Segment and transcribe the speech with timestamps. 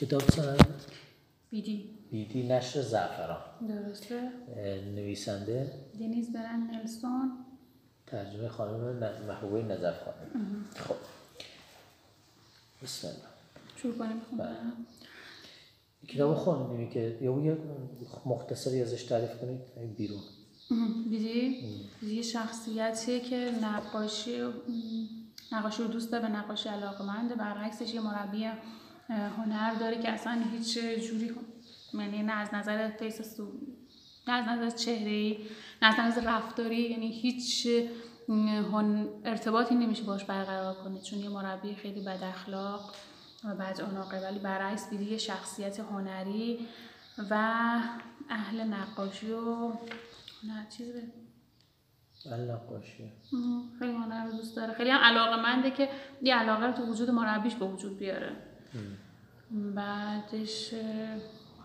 [0.00, 0.84] کتاب سند
[1.50, 1.90] بیدی.
[2.10, 3.40] بیدی نشر زعفران.
[3.68, 4.32] درسته.
[4.94, 5.72] نویسنده.
[6.00, 7.32] دنیز برن نلسون
[8.06, 8.96] ترجمه خانم
[9.28, 10.64] محبوبه نظف خانم.
[10.76, 10.94] خب.
[12.82, 13.20] بسم الله.
[13.76, 14.72] شروع کنیم خوندن
[16.08, 17.58] کتاب خوندیم که یا یه
[18.26, 20.22] مختصری ازش تعریف کنید این بیرون.
[21.10, 21.64] بیدی؟
[22.00, 24.48] بیدی یه شخصیتیه که نقاشی
[25.52, 28.50] نقاشی رو دوست داره به نقاشی علاقه برعکسش یه مربی
[29.10, 31.34] هنر داره که اصلا هیچ جوری
[31.94, 33.52] یعنی نه از نظر فیس سو
[34.28, 35.36] نه از نظر چهره
[35.82, 37.66] نه از نظر رفتاری یعنی هیچ
[38.72, 39.08] هن...
[39.24, 41.00] ارتباطی نمیشه باش برقرار کنه.
[41.00, 42.94] چون یه مربی خیلی بد اخلاق
[43.44, 43.80] و بد
[44.22, 46.68] ولی برعکس بیدی یه شخصیت هنری
[47.30, 47.34] و
[48.30, 49.68] اهل نقاشی و
[50.44, 51.02] نه چیزی به
[52.36, 53.12] نقاشی.
[53.78, 54.74] خیلی هنر رو دوست داره.
[54.74, 55.88] خیلی هم علاقه منده که
[56.22, 58.36] یه علاقه رو تو وجود مربیش به وجود بیاره.
[59.50, 60.74] بعدش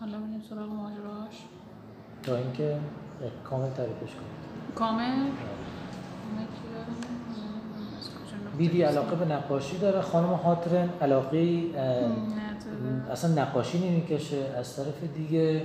[0.00, 1.42] حالا بریم سراغ ماجراش
[2.22, 2.78] تا اینکه
[3.44, 5.36] کامل تعریفش کنید کامل؟ نقطه
[8.58, 8.82] بیدی.
[8.82, 10.00] علاقه به نقاشی داره.
[10.00, 11.62] خانم هاترن علاقه.
[13.10, 14.36] اصلا نقاشی نمی‌کشه.
[14.56, 15.62] از طرف دیگه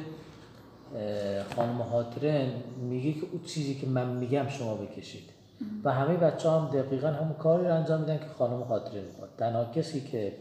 [1.55, 2.49] خانم هاترن
[2.89, 5.29] میگه که اون چیزی که من میگم شما بکشید.
[5.83, 9.29] و همه بچه هم دقیقا همون کاری رو انجام میدن که خانم هاترن می‌خواد.
[9.37, 10.33] تنها کسی که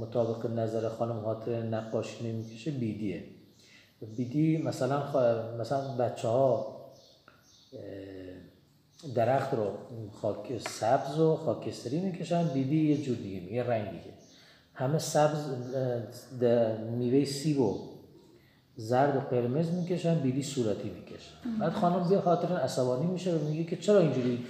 [0.00, 3.24] مطابق نظر خانم هاترن نقاشی نمی‌کشه بیدیه.
[4.16, 6.76] بیدی مثلا خوا- مثلا بچه ها
[9.14, 9.72] درخت رو
[10.12, 14.14] خاک سبز و خاکستری می‌کشن بیدی یه جور دیگه یه رنگ دیگه.
[14.74, 15.44] همه سبز
[16.98, 17.78] میوه سیب و
[18.76, 23.64] زرد و قرمز می‌کشن بیدی صورتی می‌کشه بعد خانم بیا خاطر عصبانی میشه و میگه
[23.64, 24.44] که چرا اینجوری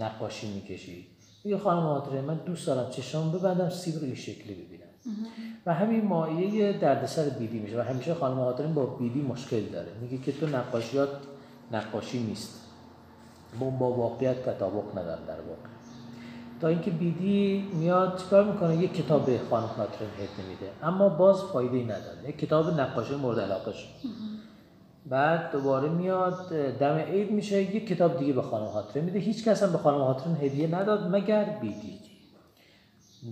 [0.00, 1.06] نقاشی می‌کشی؟
[1.44, 4.82] میگه خانم خاطره من دوست دارم چشام ببندم سیب رو این شکلی ببینم.
[5.66, 9.88] و همین مایه دردسر بیدی میشه و همیشه خانم خاطرین با بیدی مشکل داره.
[10.00, 11.08] میگه که تو نقاشیات
[11.72, 12.60] نقاشی نیست.
[13.60, 15.72] با با واقعیت تطابق ندارن در واقع.
[16.60, 21.76] تا اینکه بیدی میاد چیکار می‌کنه؟ یک کتاب خانم کاترین هد میده اما باز فایده
[21.76, 22.28] ای نداره.
[22.28, 23.88] یک کتاب نقاشی مورد علاقه شد
[25.06, 26.48] بعد دوباره میاد
[26.78, 29.18] دم عید میشه یک کتاب دیگه به خانم هاترین میده.
[29.18, 31.98] هیچ کس هم به خانم هاترین هدیه نداد مگر بیدی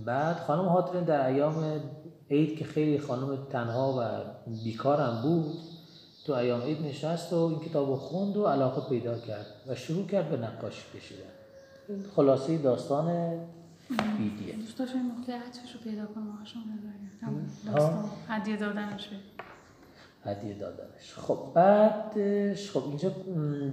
[0.04, 1.80] بعد خانم هاترین در ایام
[2.30, 4.02] عید که خیلی خانم تنها و
[4.64, 5.58] بیکار هم بود
[6.26, 10.06] تو ایام عید نشست و این کتاب رو خوند و علاقه پیدا کرد و شروع
[10.06, 12.02] کرد به نقاشی کشیدن.
[12.16, 13.38] خلاصه داستان
[14.18, 14.54] بیدیه.
[14.56, 16.38] دوست داشت این نقطه عطفش رو پیدا کنم
[18.28, 19.08] هدیه دادنش
[20.24, 21.14] هدیه دادنش.
[21.16, 23.10] خب بعدش خب اینجا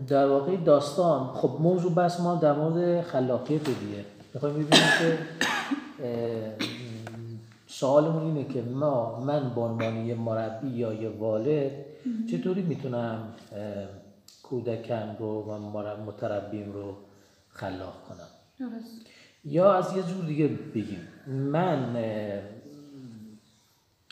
[0.08, 1.28] در واقع داستان.
[1.34, 5.18] خب موضوع بس ما در مورد خلاقیت دیگه می‌خوایم ببینیم که
[7.68, 11.72] سوالمون اینه که ما من به عنوان یه مربی یا یه والد
[12.32, 13.34] چطوری می‌تونم
[14.44, 15.58] کودکم رو و
[16.06, 16.96] متربیم رو
[17.50, 18.28] خلاق کنم؟
[18.60, 19.02] درست.
[19.46, 21.08] یا از یه جور دیگه بگیم.
[21.28, 21.96] من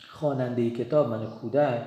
[0.08, 1.82] خواننده کتاب من کودک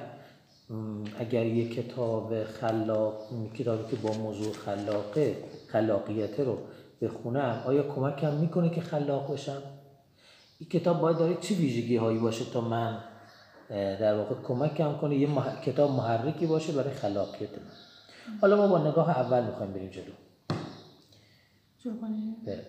[1.19, 3.17] اگر یک کتاب خلاق
[3.53, 6.57] کتابی که با موضوع خلاقه خلاقیت رو
[7.01, 9.61] بخونم آیا کمکم می‌کنه که خلاق بشم؟
[10.59, 12.97] این کتاب باید داره چه ویژگی هایی باشه تا من
[13.69, 18.89] در واقع کمکم کنه یه مح- کتاب محرکی باشه برای خلاقیت من؟ حالا ما با
[18.89, 20.13] نگاه اول می‌خوایم بریم جلو.
[21.83, 22.65] شروع کنیم؟ بله.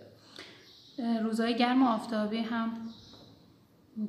[1.23, 2.73] روزهای گرم و آفتابی هم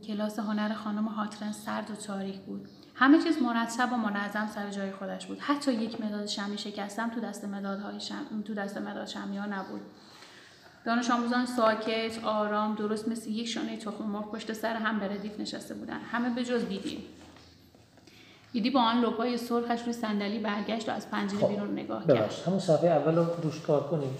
[0.08, 2.68] کلاس هنر خانم هاترن سرد و تاریک بود.
[3.01, 5.39] همه چیز مرتب و منظم سر جای خودش بود.
[5.39, 8.41] حتی یک مداد شمی شکستم تو دست مدادهای شم...
[8.45, 9.81] تو دست مداد شمی ها نبود.
[10.85, 15.40] دانش آموزان ساکت آرام درست مثل یک شانه تخم مرغ پشت سر هم به ردیف
[15.40, 17.03] نشسته بودند همه به جز بیدی
[18.53, 22.34] بیدی با آن لپای سرخش روی صندلی برگشت و از پنجره خب، بیرون نگاه کرد.
[22.47, 24.17] همون صفحه اول رو روش کار کنیم.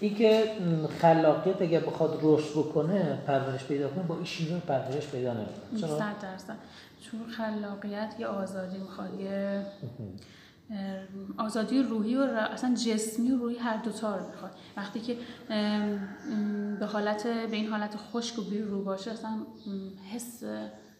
[0.00, 0.44] این که
[0.82, 5.80] م، خلاقیت اگر بخواد رشد بکنه پرورش پیدا کنه با این شیوه پرورش پیدا نمی‌کنه.
[5.80, 6.56] چرا؟ صد درصد.
[7.00, 9.62] چون خلاقیت یه آزادی می‌خواد یه
[11.38, 14.50] آزادی روحی و اصلا جسمی و روحی هر دوتا رو می‌خواد.
[14.76, 15.16] وقتی که
[16.80, 19.30] به حالت به این حالت خشک و بیرو باشه اصلا
[20.14, 20.42] حس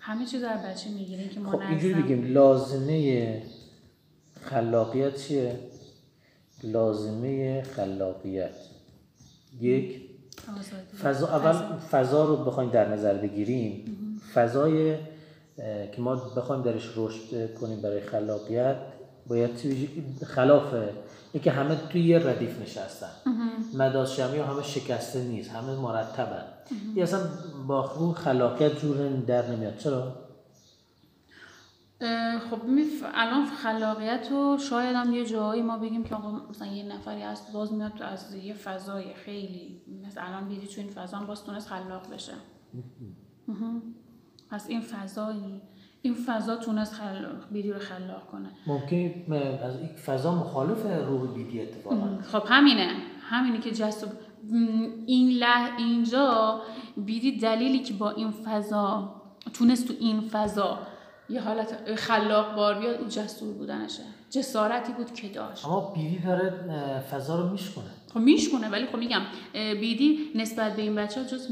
[0.01, 1.29] همه چیز رو بچه می‌گیره.
[1.29, 3.43] که خب اینجوری بگیم لازمه
[4.41, 5.59] خلاقیت چیه؟
[6.63, 8.51] لازمه خلاقیت.
[9.61, 10.03] یک.
[11.03, 12.25] فضا اول فضا.
[12.25, 13.85] رو بخوایم در نظر بگیریم.
[14.35, 14.95] فضای
[15.93, 18.77] که ما بخوایم درش رشد کنیم برای خلاقیت
[19.27, 19.51] باید
[20.27, 20.89] خلافه
[21.33, 23.11] اینکه همه توی یه ردیف نشستن.
[23.75, 26.45] مداد شمی همه شکسته نیست همه مرتبن.
[26.95, 27.21] یه اصلا
[27.67, 27.83] با
[28.17, 29.77] خلاقیت جور در نمیاد.
[29.77, 30.13] چرا؟
[32.51, 33.05] خب میف...
[33.15, 37.53] الان خلاقیت رو شاید هم یه جایی ما بگیم که آقا مثلا یه نفری از
[37.53, 42.13] باز میاد از یه فضای خیلی مثل الان بیدی تو این فضا باز تونست خلاق
[42.13, 42.33] بشه.
[44.51, 45.61] پس این فضایی
[46.03, 48.49] این فضا تونست خلاق بیدی رو خلاق کنه.
[48.67, 52.19] ممکن از این فضا مخالف روح بیدی اتفاقا.
[52.23, 52.91] خب همینه.
[53.21, 54.09] همینه که جسد
[55.07, 56.61] این له اینجا
[56.97, 59.15] بیدی دلیلی که با این فضا
[59.55, 60.79] تونست تو این فضا
[61.31, 64.03] یه حالت خلاق بار بیاد اون جسور بودنشه.
[64.31, 65.65] جسارتی بود که داشت.
[65.67, 66.51] اما بیدی داره
[67.01, 67.85] فضا رو میشکنه
[68.15, 69.23] خب میشکنه ولی خب میگم
[69.53, 71.49] بیدی نسبت به این بچه ها جز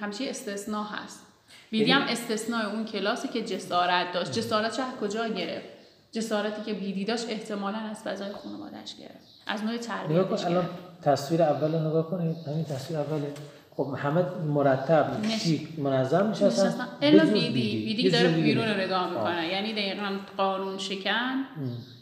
[0.00, 1.26] همیشه استثناء هست.
[1.70, 4.32] بیدی هم استثناء اون کلاسی که جسارت داشت.
[4.32, 5.66] جسارت چه کجا گرفت؟
[6.12, 9.26] جسارتی که بیدی داشت احتمالا از فضای خانوادهش گرفت.
[9.46, 10.68] از نوع تربیتش الان
[11.02, 12.36] تصویر اول نگاه کنید.
[12.46, 13.32] همین تصویر اوله
[13.76, 15.06] خب همه مرتب
[15.38, 18.10] شیک منظم نشستن؟ الا بیدی بیدی.
[18.10, 19.48] داره بیرون رو نگاه می‌کنه.
[19.48, 21.44] یعنی دقیقا قانون شکن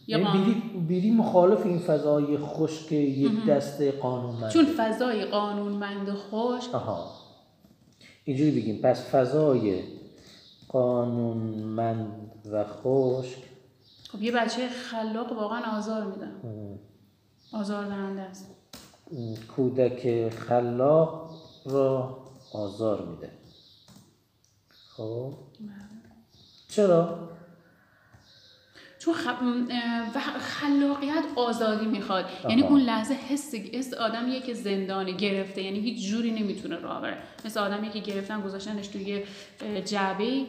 [0.07, 4.53] یا یعنی بیدی, بیدی مخالف این فضای خشک یک دست قانونمند.
[4.53, 7.11] چون فضای قانونمند خشک آها.
[8.25, 8.81] اینجوری بگیم.
[8.83, 9.83] پس فضای
[10.69, 13.39] قانونمند و خشک
[14.13, 16.29] خب یه بچه خلاق واقعا آزار میده
[17.53, 18.51] آزار دهنده است.
[19.57, 21.24] کودک خلاق
[21.65, 22.19] را
[22.53, 23.31] آزار میده.
[24.97, 25.35] خب.
[26.69, 27.29] چرا؟
[28.99, 29.15] چون
[30.41, 32.25] خلاقیت آزادی می‌خواد.
[32.49, 35.63] یعنی اون لحظه حس حس آدمیه که زندانه گرفته.
[35.63, 37.19] یعنی هیچ جوری نمی‌تونه راه بره.
[37.45, 39.25] مثل آدمی که گرفتن گذاشتنش توی
[39.85, 40.47] جعبه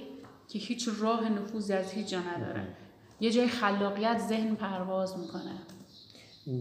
[0.47, 2.67] که هیچ راه نفوذی از هیچ جا نداره.
[3.19, 5.51] یه جای خلاقیت ذهن پرواز می‌کنه.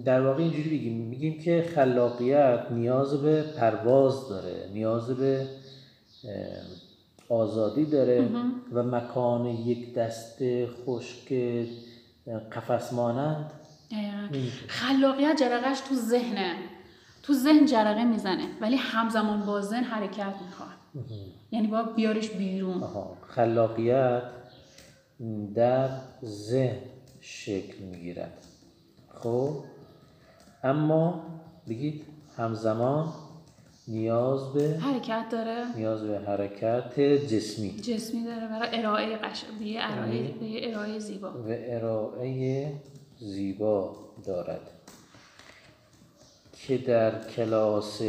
[0.05, 1.09] در واقع اینجوری بگیم.
[1.09, 5.47] میگیم که خلاقیت نیاز به پرواز داره نیاز به
[7.29, 8.29] آزادی داره
[8.73, 11.35] و مکان یک دست خشک
[12.53, 13.51] قفس مانند
[14.67, 16.55] خلاقیت جرقش تو ذهنه.
[17.23, 20.69] تو ذهن جرقه می‌زنه ولی همزمان با ذهن حرکت می‌خواد.
[21.53, 22.83] یعنی باید بیارش بیرون.
[23.29, 24.23] خلاقیت
[25.55, 25.89] در
[26.25, 26.79] ذهن
[27.21, 28.39] شکل می‌گیرد.
[29.15, 29.65] خب؟
[30.65, 31.25] اما
[31.69, 32.05] بگید
[32.37, 33.13] همزمان
[33.89, 35.77] نیاز به حرکت داره.
[35.77, 37.71] نیاز به حرکت جسمی.
[37.71, 41.29] جسمی داره برای ارائه قش به ارائه یعنی ارائه زیبا.
[41.29, 42.73] و ارائه
[43.19, 44.71] زیبا دارد.
[46.53, 48.03] که در کلاس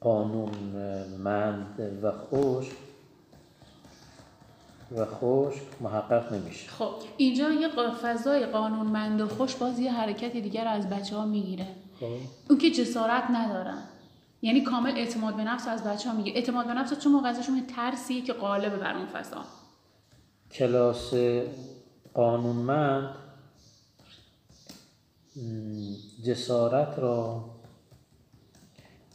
[0.00, 0.50] قانون
[1.24, 2.70] مند و خوش
[4.96, 6.68] و خشک محقق نمیشه.
[6.68, 7.68] خب اینجا یه
[8.02, 11.66] فضای قانونمند و خوش باز یه حرکت دیگر از بچه ها می‌گیره.
[12.00, 12.06] خب.
[12.50, 13.82] اون که جسارت ندارن.
[14.42, 16.32] یعنی کامل اعتماد به نفس از بچه ها میگه.
[16.32, 19.44] اعتماد به نفس چون موقع ازشون ترسیه که غالبه بر اون فضا.
[20.52, 21.14] کلاس
[22.14, 23.14] قانونمند
[26.26, 27.44] جسارت را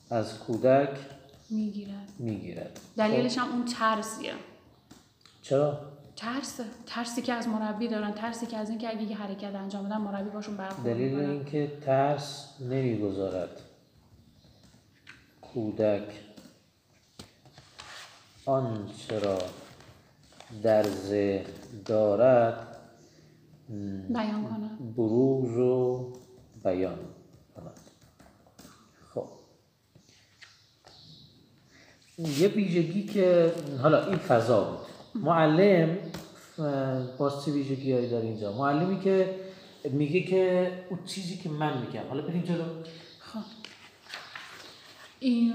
[0.09, 0.89] از کودک
[1.49, 2.09] می‌گیرد.
[2.19, 2.79] می‌گیرد.
[2.97, 4.33] دلیلش هم اون ترسیه.
[5.43, 5.79] چرا؟
[6.15, 9.97] ترس ترسی که از مربی دارن ترسی که از اینکه اگه یه حرکت انجام بدن
[9.97, 13.61] مربی باشون برخورد دلیل اینکه ترس نمی‌گذارد.
[15.41, 16.03] کودک
[18.45, 19.37] آنچه را
[20.63, 21.45] در ذهن
[21.85, 22.77] دارد
[24.09, 26.13] بیان کنه بروز و
[26.63, 26.99] بیان
[27.55, 27.79] کند.
[29.13, 29.29] خب.
[32.17, 34.92] یه ویژگی که حالا این فضا بود.
[35.15, 35.97] معلم
[37.17, 38.51] باز چه ویژگی داره اینجا.
[38.51, 39.35] معلمی که
[39.83, 42.07] میگه که اون چیزی که من میگم.
[42.09, 42.63] حالا بریم جلو.
[43.19, 43.39] خب.
[45.19, 45.53] این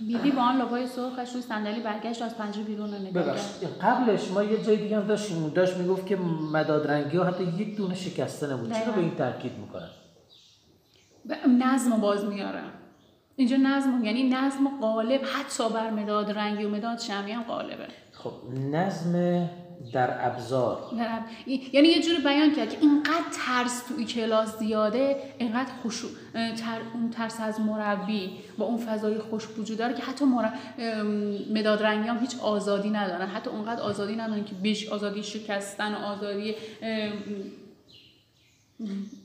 [0.00, 3.36] بیدی با آن لبای سرخش روی صندلی برگشت از پنجره بیرون رو نگاه
[3.82, 5.48] قبلش ما یه جای دیگه هم داشتیم.
[5.48, 6.16] داشت می‌گفت که
[6.52, 8.72] مداد رنگی ها حتی یک دونه شکسته نبود.
[8.72, 9.90] چرا به این تاکید می‌کنن؟
[11.58, 12.62] نظم باز میاره
[13.36, 18.32] اینجا نظم یعنی نظم قالب حتی بر مداد رنگی و مداد شمی هم قالبه خب
[18.70, 19.48] نظم
[19.92, 20.78] در ابزار.
[21.72, 26.80] یعنی یه جوری بیان کرد که اینقدر ترس توی کلاس زیاده اینقدر خوشو تر...
[26.94, 30.48] اون ترس از مربی با اون فضای خوش وجود داره که حتی مر...
[31.54, 33.26] مداد رنگی هم هیچ آزادی ندارن.
[33.26, 36.54] حتی اونقدر آزادی ندارن که بیش آزادی شکستن و آزادی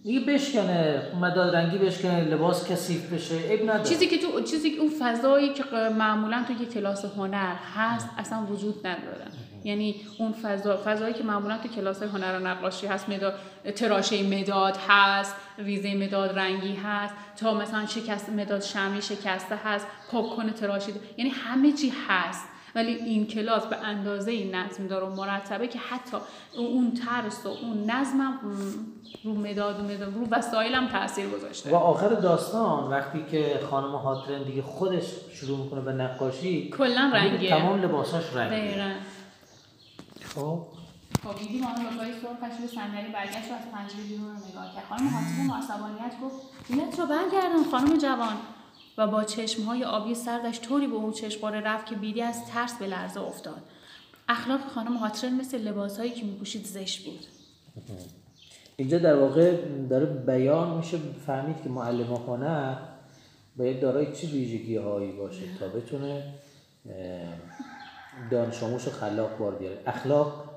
[0.04, 3.84] دیگه بشکنه مداد رنگی بشکنه لباس کثیف بشه عیب نداره.
[3.84, 5.64] چیزی که تو چیزی که اون فضایی که
[5.98, 9.26] معمولا تو یه کلاس هنر هست اصلا وجود نداره.
[9.64, 13.34] یعنی اون فضا فضایی که معمولا تو کلاس هنر و نقاشی هست مداد
[13.76, 20.36] تراشه مداد هست ریزه مداد رنگی هست تا مثلا شکست مداد شمی شکسته هست پاک
[20.36, 22.46] کنه تراشیده یعنی همه چی هست.
[22.76, 26.18] ولی این کلاس به اندازه این نظم داره و مرتبه که حتی
[26.58, 28.40] اون ترس و اون نظمم
[29.24, 31.72] رو مداد و مداد رو وسایلم تاثیر گذاشته.
[31.72, 37.50] و آخر داستان وقتی که خانم هاترن دیگه خودش شروع می‌کنه به نقاشی کلا رنگیه
[37.50, 38.96] تمام لباساش رنگیه
[40.36, 40.66] خب.
[41.24, 44.86] خب دیدیم آن لبای سرخش به صندلی برگشت و از پنجره بیرون رو نگاه کرد.
[44.90, 46.36] خانم حاتم با عصبانیت گفت
[46.70, 48.38] بیلت رو برگردن خانم جوان.
[49.00, 52.88] و با چشمهای آبی سردش طوری به اون چشماره رفت که بیدی از ترس به
[52.88, 53.62] لرزه افتاد.
[54.30, 57.26] اخلاق خانم هاترن مثل لباسهایی که میپوشید زشت بود.
[58.78, 59.58] اینجا در واقع
[59.90, 62.76] داره بیان میشه فهمید که معلم هنر
[63.58, 66.24] باید دارای چه ویژگی هایی باشه تا بتونه
[68.32, 69.78] دانش آموز خلاق بار بیاره.
[69.88, 70.50] اخلاق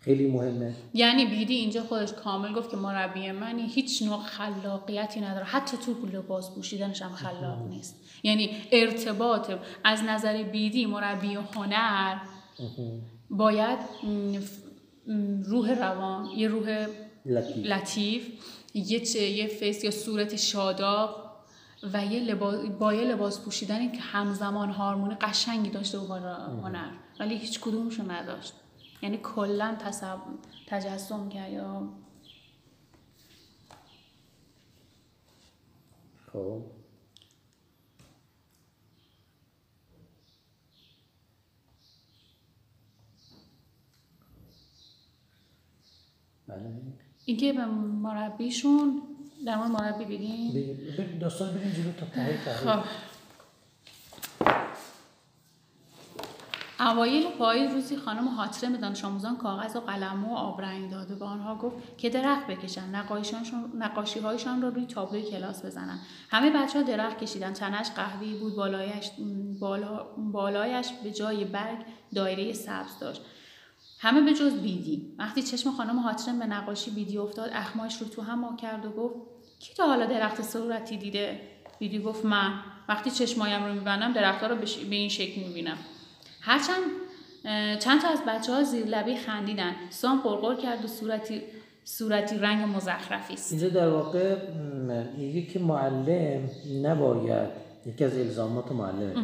[0.00, 0.74] خیلی مهمه.
[0.94, 3.66] یعنی بیدی اینجا خودش کامل گفت که مربی منی.
[3.66, 7.96] هیچ نوع خلاقیتی نداره حتی تو لباس پوشیدنش هم خلاق نیست.
[8.22, 9.50] یعنی ارتباط
[9.84, 12.16] از نظر بیدی مربی هنر
[13.30, 13.78] باید
[15.44, 16.86] روح روان یه روح
[17.26, 18.28] لطیف, لطیف
[18.74, 21.30] یه یه فیس یا صورت شاداب
[21.92, 26.12] و یه لباس با یه لباس پوشیدنی که همزمان هارمونی قشنگی داشته و
[26.62, 26.90] هنر.
[27.20, 28.52] ولی هیچ کدومشو نداشت.
[29.02, 29.76] یعنی کلا
[30.66, 31.88] تجسم کرد یا
[36.32, 36.62] خب.
[46.48, 46.58] بله.
[47.24, 49.02] اینکه به مربیشون
[49.46, 53.09] در مورد مربی بگیم داستان بریم جلو تا ته خب.
[56.90, 61.16] اوایل پاییز روزی خانم حاتره به دانش آموزان کاغذ و قلم و آبرنگ داد و
[61.16, 62.88] به آنها گفت که درخت بکشن
[63.74, 65.98] نقاشی هایشان را رو روی تابلوی کلاس بزنن.
[66.30, 69.10] همه بچه ها درخت کشیدن تنش قهوه‌ای بود بالایش,
[69.60, 71.78] بالا، بالایش به جای برگ
[72.14, 73.22] دایره سبز داشت.
[73.98, 75.14] همه به جز بیدی.
[75.18, 79.14] وقتی چشم خانم حاترم به نقاشی بیدی افتاد اخماش رو تو هم کرد و گفت
[79.60, 81.40] کی تا حالا درخت صورتی دیده؟
[81.78, 82.52] بیدی گفت من.
[82.88, 84.56] وقتی چشمایم رو میبندم درختها رو
[84.90, 85.78] به این شکل می‌بینم.
[86.40, 86.82] هرچند
[87.80, 89.72] چند تا از بچه ها زیر لبی خندیدن.
[89.90, 91.42] سام قرقر کرد و صورتی
[91.84, 93.52] صورتی رنگ مزخرفی است.
[93.52, 94.36] اینجا در واقع
[95.16, 96.50] میگه که معلم
[96.82, 97.48] نباید
[97.86, 99.14] یکی از الزامات معلمه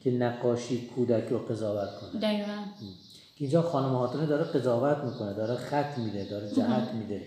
[0.00, 2.20] که نقاشی کودک رو قضاوت کنه.
[2.20, 2.58] دقیقا.
[3.36, 7.22] اینجا خانم حاتمه داره قضاوت می‌کنه داره خط میده داره جهت میده.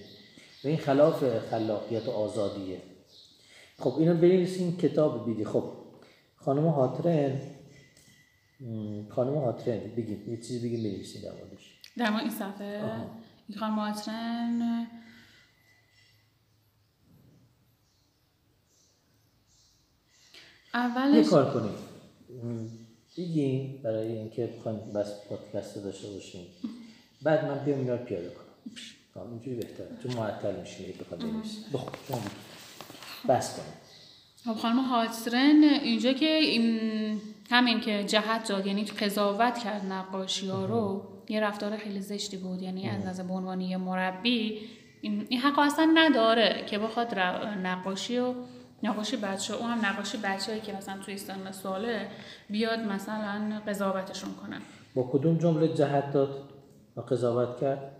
[0.64, 2.78] و این خلاف خلاقیت و آزادیه.
[3.80, 5.46] خب اینو بنویسیم کتاب بیدی.
[5.46, 5.64] خب
[6.36, 7.42] خانم حاترن
[9.10, 13.08] خانم حاترن بگیم یه چیزی بگیم بنویسیم در موردش در مورد این صفحه.
[13.50, 14.88] این خانم حاترن
[20.74, 21.76] اولش یه کار کنیم.
[23.18, 26.48] بگیم برای اینکه بخوایم بس پادکست داشته باشیم.
[27.22, 28.74] بعد من بیام اینا پیاده کنم.
[29.14, 29.98] خب، اینجوری بهتره.
[30.04, 32.22] چون معطل میشیم اگه بخوام بنویسیم بخب شما
[33.30, 33.74] بس کنیم.
[34.46, 40.66] خب خانم حاترن اینجا که این همین که جهت داد یعنی قضاوت کرد نقاشی ها
[40.66, 42.62] رو یه رفتار خیلی زشتی بود.
[42.62, 44.60] یعنی از نظر به عنوان یه مربی
[45.02, 47.20] این, حق اصلا نداره که بخواد
[47.64, 48.34] نقاشی و
[48.84, 52.08] نقاشی بچه اون هم نقاشی بچه‌ای که مثلا توی سن ساله
[52.50, 54.62] بیاد مثلا قضاوتشون کنن
[54.96, 56.44] با کدوم جمله جهت داد
[56.96, 57.92] و قضاوت کرد؟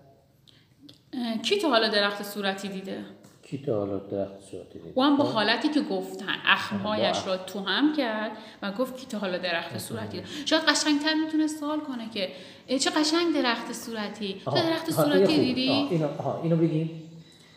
[1.44, 3.06] کی تا حالا درخت صورتی دیده؟
[3.54, 7.60] کی تا حالا درخت صورتی دیده او هم با حالتی که گفتن اخمهایش را تو
[7.60, 8.32] هم کرد
[8.62, 10.18] و گفت کی تا حالا درخت صورتی.
[10.18, 12.30] دیده شاید قشنگتر می‌تونه سوال کنه که
[12.80, 16.08] چه قشنگ درخت صورتی؟ تو درخت صورتی دیدی؟ اینو
[16.44, 17.02] اینو بگیم.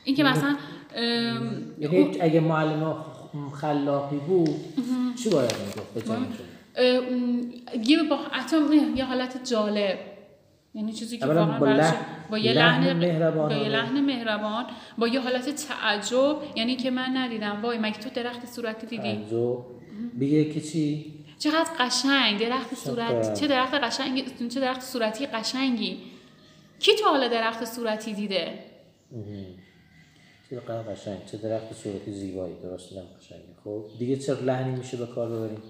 [0.04, 0.56] این که مثلا
[1.80, 2.96] یعنی اگه معلم
[3.60, 4.54] خلاقی بود
[5.22, 6.10] چی باید می‌گفت؟
[7.88, 8.18] یه با
[8.96, 9.98] یه حالت جالب.
[10.76, 11.92] یعنی چیزی که واقعا با,
[12.30, 14.66] با یه لحن مهربان با یه لحن مهربان
[14.98, 17.62] با یه حالت تعجب یعنی که من ندیدم.
[17.62, 19.64] وای مگه تو درخت صورتی دیدی؟ تعجب.
[20.20, 25.98] بگه که چی؟ چقدر قشنگ درخت صورتی چه درخت قشنگی؟ چه درخت صورتی قشنگی؟
[26.78, 28.58] کی تو حالا درخت صورتی دیده؟
[30.50, 35.06] چه قشنگ چه درخت صورتی زیبایی درست میگم قشنگه خب دیگه چه لحنی میشه به
[35.06, 35.62] کار ببریم؟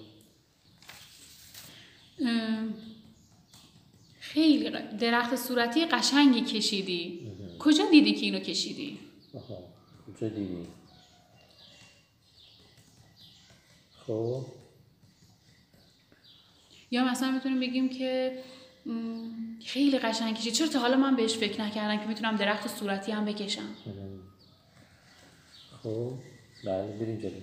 [4.32, 7.32] خیلی درخت صورتی قشنگی کشیدی.
[7.58, 8.98] کجا دیدی که اینو کشیدی؟
[10.06, 10.66] کجا دیدی؟
[14.06, 14.46] خب.
[16.90, 18.42] یا مثلا می‌تونیم بگیم که
[19.64, 20.52] خیلی قشنگ کشید.
[20.52, 23.74] چرا تا حالا من بهش فکر نکردم که می‌تونم درخت صورتی هم بکشم؟
[25.82, 26.12] خب
[26.64, 27.40] بله بریم جلو.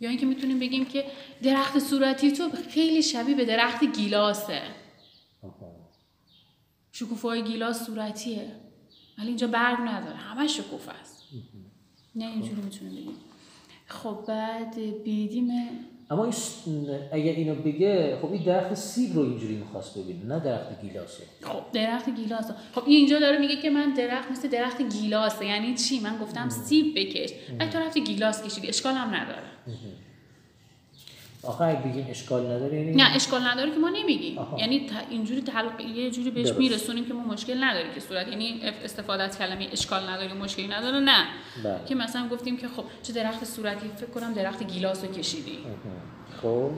[0.00, 1.04] یا اینکه می‌تونیم بگیم که
[1.42, 4.62] درخت صورتی تو خیلی شبیه به درخت گیلاسه.
[7.00, 8.52] شکوفه گیلاس صورتیه.
[9.18, 10.16] ولی اینجا برگ نداره.
[10.16, 11.24] همه شکوفه است.
[12.14, 13.16] نه اینجوری می‌تونیم بگیم.
[13.86, 15.50] خب بعد بیدیم.
[16.10, 16.34] اما این
[17.12, 21.62] اگه اینو بگه خب این درخت سیب رو اینجوری می‌خواست ببینه نه درخت گیلاسه خب
[21.72, 22.50] درخت گیلاس.
[22.74, 25.46] خب این اینجا داره میگه که من درخت مثل درخت گیلاسه.
[25.46, 27.30] یعنی چی؟ من گفتم سیب بکش.
[27.60, 28.68] ولی تو رفتی گیلاس کشیدی.
[28.68, 29.50] اشکال هم نداره
[31.42, 34.38] آخه اگه بگیم اشکال نداره یعنی نه اشکال نداره که ما نمیگیم.
[34.38, 34.58] آها.
[34.58, 35.64] یعنی اینجوری تل...
[35.94, 36.58] یه جوری بهش درست.
[36.58, 40.98] میرسونیم که ما مشکل نداره که صورت یعنی استفاده از کلمه اشکال نداره مشکلی نداره
[40.98, 41.24] نه.
[41.64, 41.80] بله.
[41.86, 45.58] که مثلا گفتیم که خب چه درخت صورتی؟ فکر کنم درخت گیلاس رو کشیدی
[46.42, 46.70] خب.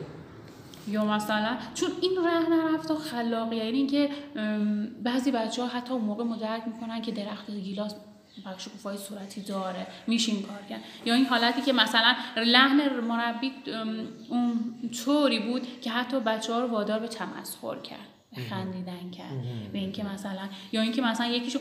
[0.88, 6.04] یا مثلا چون این ره نرفت و یعنی اینکه ام، بعضی بچه ها حتی اون
[6.04, 7.94] موقع مدرک می‌کنن که درخت گیلاس
[8.58, 9.86] شکوفای صورتی داره.
[10.06, 10.80] میشه این کار کرد.
[11.04, 13.52] یا این حالتی که مثلا لحن مربی
[14.28, 14.74] اون
[15.04, 18.08] طوری بود که حتی بچه ها رو وادار به تمسخر کرد.
[18.50, 19.72] خندیدن کرد.
[19.72, 21.58] به اینکه مثلا یا اینکه مثلا یکیشو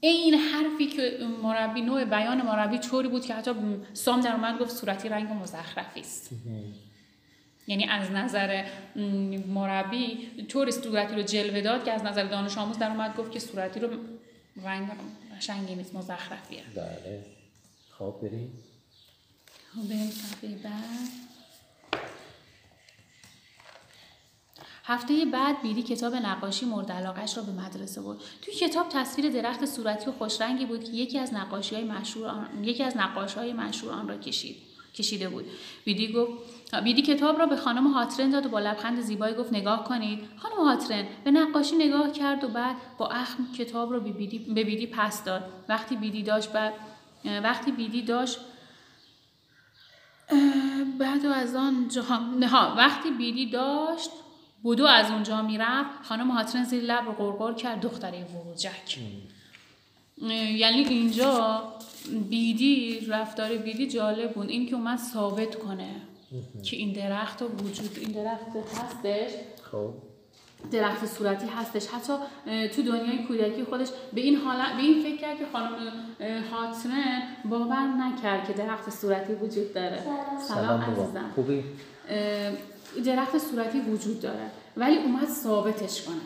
[0.00, 3.50] این حرفی که مربی نوع بیان مربی طوری بود که حتی
[3.92, 6.30] سام در اومد گفت صورتی رنگ مزخرفی است.
[7.66, 8.64] یعنی از نظر
[9.48, 13.38] مربی طور صورتی رو جلوه داد که از نظر دانش آموز در اومد گفت که
[13.38, 13.88] صورتی رو
[14.64, 14.88] رنگ
[15.40, 17.26] قشنگی نیست مزخرفیه بله
[17.98, 18.52] خب بریم
[19.74, 21.08] خب بریم صفحه بعد
[24.84, 28.18] هفته بعد بیری کتاب نقاشی مورد علاقش را به مدرسه برد.
[28.42, 32.64] توی کتاب تصویر درخت صورتی و خوشرنگی بود که یکی از نقاشی های مشهور آن...
[32.64, 34.56] یکی از نقاش های مشهور آن را کشید.
[34.94, 35.44] کشیده بود.
[35.84, 36.32] بیدی گفت
[36.84, 40.18] بیدی کتاب را به خانم هاترن داد و با لبخند زیبایی گفت نگاه کنید.
[40.36, 45.24] خانم هاترن به نقاشی نگاه کرد و بعد با اخم کتاب را به بیدی, پس
[45.24, 45.42] داد.
[45.68, 46.72] وقتی بیدی داشت بعد
[47.24, 48.38] وقتی بیدی داشت
[50.98, 54.10] بعد از آن جا ها وقتی بیدی داشت
[54.62, 58.98] بودو از اونجا می‌رفت خانم هاترن زیر لب رو قرقر کرد دختره وروجک
[60.56, 61.62] یعنی اینجا
[62.30, 65.94] بیدی رفتار بیدی جالب بود این که اومد ثابت کنه
[66.62, 69.30] که این درخت وجود این درخت هستش
[69.72, 69.94] خب.
[70.72, 71.86] درخت صورتی هستش.
[71.86, 72.12] حتی
[72.68, 75.72] تو دنیای کودکی خودش به این حالت به این فکر کرد که خانم
[76.52, 80.02] هاترن باور نکرد که درخت صورتی وجود داره.
[80.48, 80.80] سلام.
[80.80, 81.02] بابا.
[81.02, 81.30] عزیزم.
[81.34, 81.64] خوبی؟
[83.04, 84.50] درخت صورتی وجود داره.
[84.76, 86.16] ولی اومد ثابتش کنه.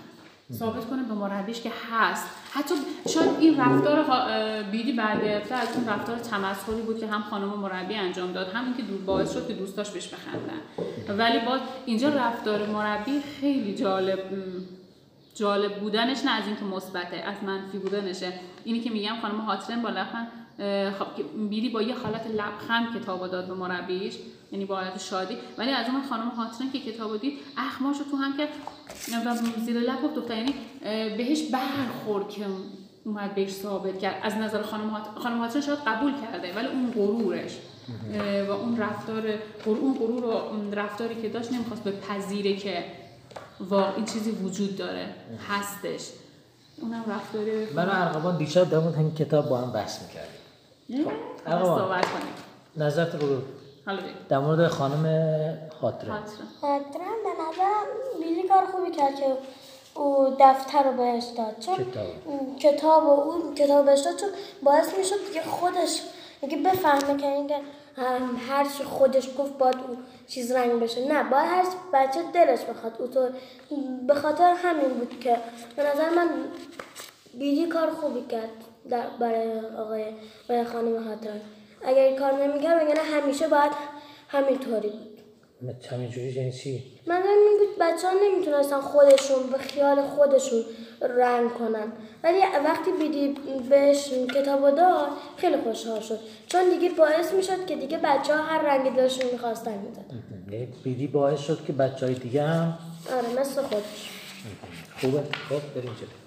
[0.52, 2.28] ثابت کنه به مربیش که هست.
[2.52, 2.74] حتی
[3.08, 4.04] شاید این رفتار
[4.62, 8.82] بیدی برگرفته از اون رفتار تمسخری بود که هم خانم مربی انجام داد هم که
[8.82, 10.60] دو باعث شد که دوستاش بهش بخندن.
[11.18, 14.18] ولی باز اینجا رفتار مربی خیلی جالب
[15.34, 18.32] جالب بودنش نه از اینکه مثبته از منفی بودنشه.
[18.64, 19.90] اینی که میگم خانم هاترن با
[20.98, 24.14] خب که بیدی با یه حالت لبخند کتابو داد به مربیش
[24.52, 25.36] یعنی با حالت شادی.
[25.58, 28.48] ولی از اون خانم هاترن که کتابو دید اخماشو تو هم که
[29.26, 30.54] و زیر لب گفت دختر یعنی
[31.16, 32.46] بهش برخورد که
[33.04, 34.20] اومد بهش ثابت کرد.
[34.22, 35.02] از نظر خانم هات...
[35.02, 37.52] خانم هاترن شاید قبول کرده ولی اون غرورش
[38.48, 39.22] و اون رفتار
[39.64, 40.40] اون غرور و
[40.72, 42.84] رفتاری که داشت نمی‌خواست به پذیره که
[43.60, 45.14] واقعا این چیزی وجود داره
[45.48, 46.08] هستش.
[46.80, 47.44] اونم رفتار
[47.76, 50.40] من و ارقبان دیشب مورد همین کتاب با هم بحث می‌کردیم.
[51.46, 52.34] صحبت کنیم.
[52.76, 53.28] نظرت رو
[53.86, 54.08] حالا بگو.
[54.28, 55.04] در مورد خانم
[55.80, 56.12] خاطره.
[56.12, 57.86] حتما به نظرم
[58.20, 59.36] بیلی کار خوبی کرد که
[59.94, 61.58] او دفتر رو بهش داد.
[61.60, 62.06] چون کتاب.
[62.24, 64.28] اون کتاب و اون کتاب بهش داد چون
[64.62, 66.00] باعث می‌شد دیگه خودش
[66.40, 67.56] دیگه بفهمه که اینکه
[68.48, 69.96] هر چی خودش گفت باید او
[70.28, 71.08] چیز رنگ بشه.
[71.08, 72.92] نه باید هر بچه دلش بخواد.
[72.98, 73.28] او تو
[74.06, 75.36] به خاطر همین بود که
[75.76, 76.28] به نظر من
[77.34, 78.63] بیلی کار خوبی کرد.
[78.90, 80.04] در برای آقای
[80.48, 81.40] برای خانم هاتران
[81.84, 83.72] اگر این کار نمی‌کرد وگرنه همیشه باید
[84.28, 85.84] همینطوری بود.
[85.90, 90.64] همینجوری یعنی چی؟ من این بود بچه ها نمی‌تونستن خودشون به خیال خودشون
[91.00, 91.92] رنگ کنن.
[92.24, 93.34] ولی وقتی بیدی
[93.70, 96.18] بهش کتاب داد خیلی خوشحال شد.
[96.46, 100.22] چون دیگه باعث می‌شد که دیگه بچه ها هر رنگی داشتون می‌خواستن می‌دادن.
[100.52, 102.78] یعنی بیدی باعث شد که بچه های دیگه هم
[103.12, 104.10] آره مثل خودش.
[105.00, 105.18] خوبه.
[105.48, 106.23] خب بریم جلو.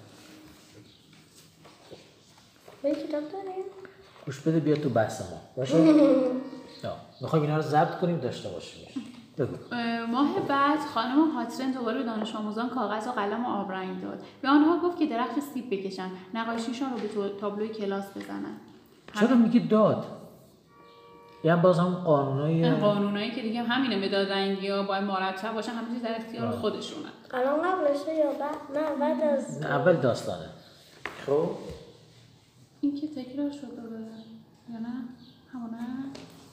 [2.82, 3.64] به کتاب داریم؟
[4.26, 5.40] گوش بده بیا تو بحث ما.
[5.56, 5.76] باشه؟
[7.20, 8.88] می‌خوایم اینا رو ضبط کنیم داشته باشیم.
[9.38, 9.56] بگو.
[10.10, 14.18] ماه بعد خانم هاترن دوباره به دانش آموزان کاغذ و قلم و آبرنگ داد.
[14.42, 18.56] به آنها گفت که درخت سیب بکشن نقاشیشان رو به تو- تابلوی کلاس بزنن.
[19.20, 20.04] چرا میگی داد؟
[21.44, 25.72] یعنی باز هم قانونای این قانونایی که دیگه همینه مداد رنگی ها باید مرتب باشن
[25.72, 27.08] همه چیز در اختیار خودشونه.
[27.34, 30.46] الان قبلشه یا بعد؟ نه بعد از نه، اول داستانه.
[31.26, 31.48] خب.
[32.80, 34.02] این که تکرار شد دوباره
[34.72, 34.94] یا نه؟
[35.52, 35.86] همونه؟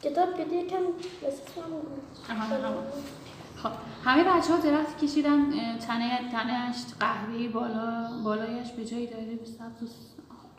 [0.03, 0.77] کتاب بدی یکم.
[3.55, 3.71] خب
[4.03, 9.89] همه بچه ها درخت کشیدن تنه تنهش قهوه‌ای بالا بالایش به جایی داره به سبز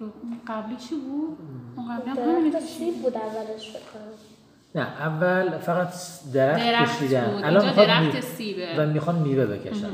[0.01, 0.05] و
[0.49, 1.39] قبلی چی بود؟
[1.77, 3.77] اون قبلی هم همین درخت سیب بود اولش
[4.75, 5.89] نه اول فقط
[6.35, 7.33] درخت, درخت کشیدن.
[7.33, 7.45] بود.
[7.45, 8.75] الان درخت سیبه.
[8.79, 9.91] و می‌خوان میوه بکشن.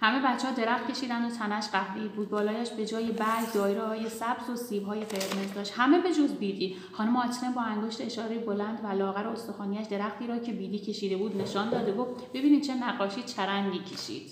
[0.00, 2.30] همه بچه ها درخت کشیدن و تنش قهوه‌ای بود.
[2.30, 5.72] بالایش به جای برگ دایره های سبز و سیب های قرمز داشت.
[5.76, 6.76] همه به جز بیدی.
[6.92, 11.36] خانم آتنه با انگشت اشاره بلند و لاغر استخوانیش درختی را که بیدی کشیده بود
[11.36, 14.30] نشان داده گفت ببینید چه نقاشی چرندی کشید.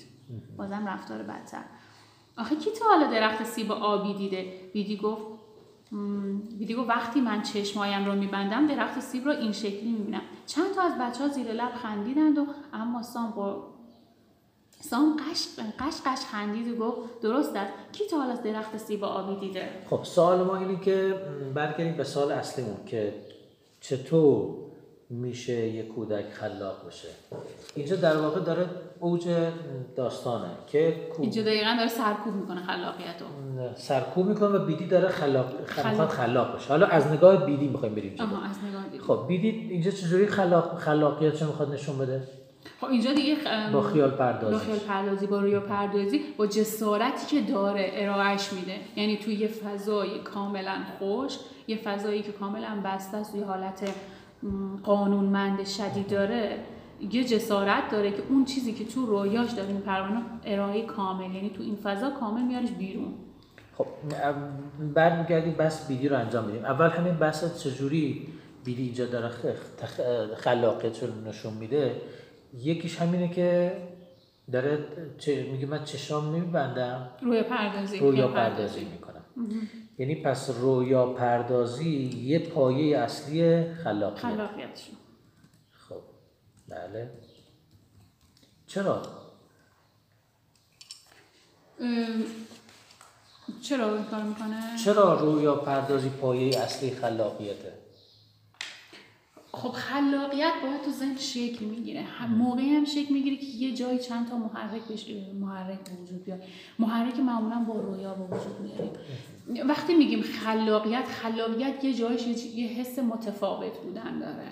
[0.56, 1.64] بازم رفتار بدتر.
[2.36, 5.22] آخه کی تا حالا درخت سیب آبی دیده بیدی گفت
[6.58, 10.22] بیدی گفت وقتی من چشمایم رو میبندم درخت سیب رو این شکلی می‌بینم.
[10.46, 13.77] چند تا از بچه ها زیر لب خندیدند و اما سام با
[14.80, 15.46] سام قش
[15.80, 17.72] قش قش خندید و گفت درست است.
[17.92, 21.14] کی تا حالا درخت سیب آبی دیده؟ خب سوال ما اینه که
[21.54, 23.14] برگردیم به سوال اصلیمون که
[23.80, 24.54] چطور
[25.10, 27.08] میشه یه کودک خلاق بشه
[27.74, 28.66] اینجا در واقع داره
[29.00, 29.28] اوج
[29.96, 35.08] داستانه که کو- اینجا دقیقا داره سرکوب می‌کنه خلاقیت رو سرکوب می‌کنه و بیدی داره
[35.08, 36.08] خلاق خلاق.
[36.08, 39.00] خلاق بشه حالا از نگاه بیدی می‌خوایم بریم آها از نگاه دید.
[39.00, 42.22] خب بیدی اینجا چجوری خلاق خلاقیتش رو می‌خواد نشون بده؟
[42.80, 43.36] خب اینجا دیگه
[43.72, 48.76] با خیال با پردازی خیال پردازی با رویا پردازی با جسارتی که داره ارائهش میده.
[48.96, 53.90] یعنی توی یه فضای کاملا خوش یه فضایی که کاملا بسته است یه حالت
[54.82, 56.58] قانونمند شدید داره
[57.12, 61.34] یه جسارت داره که اون چیزی که تو رویاش داره این پروانه ارائه کامل.
[61.34, 63.14] یعنی تو این فضا کامل میارش بیرون.
[63.78, 63.86] خب
[64.94, 68.28] برمیگردیم بس بیدی رو انجام بدیم اول همین بحث چجوری
[68.64, 69.30] بیدی اینجا داره؟
[70.36, 72.00] خلاقیت رو نشون میده.
[72.54, 73.76] یکیش همینه که
[74.52, 74.84] داره
[75.18, 79.24] چه میگه من چشام میبندم روی پردازی رویا پردازی می‌کنم.
[79.98, 84.80] یعنی پس رویا پردازی یه پایه اصلی خلاقیت.
[85.88, 86.02] خب
[86.68, 87.10] بله.
[88.66, 89.02] چرا؟
[91.80, 92.24] ام،
[93.62, 97.72] چرا این کار می‌کنه؟ چرا رویا پردازی پایه اصلی خلاقیته؟
[99.58, 102.02] خب خلاقیت باید تو ذهن شکل می‌گیره.
[102.02, 105.06] هم موقعی هم شکل می‌گیره که یه جایی چند تا محرک بش...
[105.40, 106.42] محرک به وجود بیاد.
[106.78, 108.90] محرک معمولا با رویا به وجود میاریم
[109.68, 114.48] وقتی میگیم خلاقیت خلاقیت یه جایش یه- حس متفاوت بودن داره.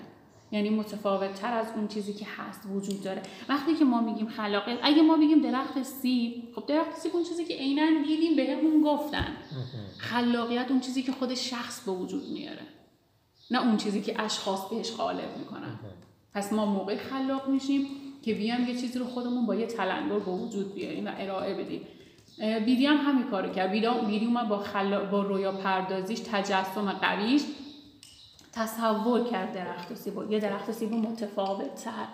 [0.51, 3.21] یعنی متفاوت تر از اون چیزی که هست وجود داره.
[3.49, 7.45] وقتی که ما میگیم خلاقیت اگه ما بگیم درخت سیب خب درخت سیب اون چیزی
[7.45, 9.27] که عینا دیدیم بهمون گفتن.
[9.97, 12.61] خلاقیت اون چیزی که خود شخص به وجود میاره.
[13.51, 15.79] نه اون چیزی که اشخاص بهش غالب می‌کنن.
[16.33, 17.87] پس ما موقع خلاق میشیم
[18.21, 21.81] که بیام یه چیزی رو خودمون با یه تلنگر به وجود بیاریم و ارائه بدیم.
[22.65, 23.71] بیدی هم همین کارو کرد.
[23.71, 25.05] بیدی, اومد با, خلا...
[25.05, 27.41] با رویا پردازیش تجسم قویش
[28.53, 32.07] تصور کرد درخت سیب یه درخت سیب متفاوت تر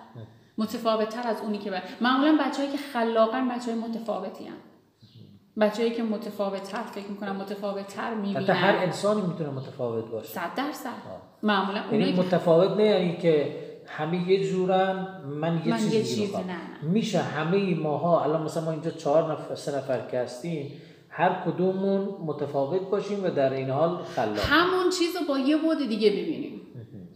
[0.58, 1.84] متفاوت تر از اونی که بر...
[2.02, 4.58] معمولا بچه‌ای که خلاقن بچه های متفاوتی هم.
[5.60, 8.44] بچه‌ای که متفاوت تر فکر می‌کنن متفاوت تر می‌بینن.
[8.44, 10.28] حتی هر انسانی می‌تونه متفاوت باشه.
[10.28, 10.90] صد درصد.
[11.44, 13.56] معمولا یعنی متفاوت نه یعنی که
[13.88, 16.44] همه یه جورن من یه من چیزی یه می‌خوام.
[16.48, 16.58] نه،.
[16.82, 20.72] میشه همه ماها الان مثلا ما اینجا چهار نفر سه نفر که هستیم
[21.10, 24.40] هر کدوممون متفاوت باشیم و در این حال خلاق.
[24.40, 26.62] همون چیز رو با یه بود دیگه ببینیم.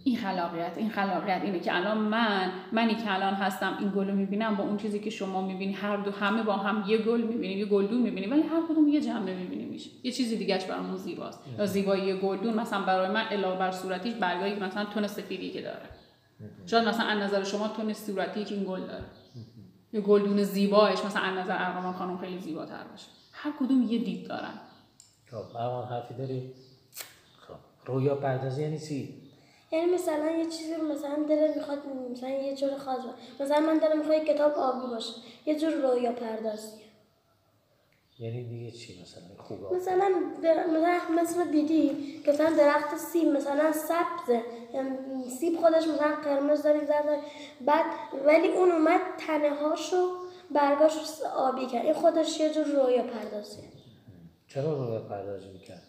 [0.08, 4.16] این خلاقیت این خلاقیت اینه که الان من منی که الان هستم این گل رو
[4.16, 5.74] می‌بینم با اون چیزی که شما می‌بینی.
[5.74, 9.02] هر دو همه با هم یه گل می‌بینیم یه گلدون می‌بینیم ولی هر کدوم یه
[9.02, 9.90] جنبه می‌بینیم میشه.
[10.04, 11.40] یه چیزی دیگهش برامون زیباست.
[11.60, 15.86] یا زیبایی گلدون مثلا برای من علاوه بر صورتیش برگایی مثلا تون سفیدی که داره.
[16.66, 19.06] شاید مثلا از نظر شما تون صورتی که این گل داره.
[19.94, 23.08] یه گلدون زیبایش مثلا از نظر ارقام خانم خیلی زیباتر باشه.
[23.32, 24.54] هر کدوم یه دید دارن.
[25.32, 25.58] خب
[25.90, 26.52] حرفی داری
[27.48, 27.54] خب
[27.86, 29.27] رویا پردازی یعنی چی؟
[29.72, 31.80] یعنی مثلا یه چیزی رو مثلا دلت می‌خواد
[32.12, 33.18] مثلا یه جور خاص باشه.
[33.40, 35.14] مثلا من دلم می‌خواد کتاب آبی باشه.
[35.46, 36.78] یه جور رویا پردازی.
[38.20, 40.10] یعنی دیگه چی مثلا؟ خوبه مثلا
[40.68, 43.72] مثلا مثل بیدی که مثلا درخت سیب مثلا
[44.74, 47.20] یعنی سیب خودش مثلا قرمز داری زرد.
[47.62, 47.86] بعد
[48.26, 50.08] ولی اون اومد تنه هاشو
[50.52, 51.86] برگاشو آبی کرد.
[51.86, 53.62] این خودش یه جور رویا پردازی.
[54.48, 55.87] چرا رویا پردازی می‌کرد؟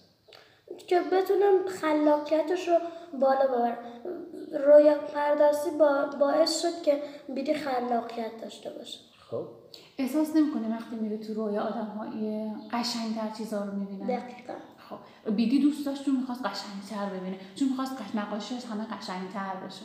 [0.87, 2.75] که بتونم خلاقیتش رو
[3.21, 3.79] بالا ببرم.
[4.67, 7.03] رویا پردازی با باعث شد که
[7.35, 8.99] بیدی خلاقیت داشته باشه.
[9.31, 9.47] خب.
[9.99, 14.55] احساس نمی‌کنه وقتی میره تو رویا آدم های قشنگتر چیزا رو می‌بینن؟ دقیقا.
[14.89, 15.35] خب.
[15.37, 17.37] بیدی دوست داشت چون می‌خواست قشنگتر ببینه.
[17.55, 19.85] چون می‌خواست نقاشیش همه قشنگتر بشه.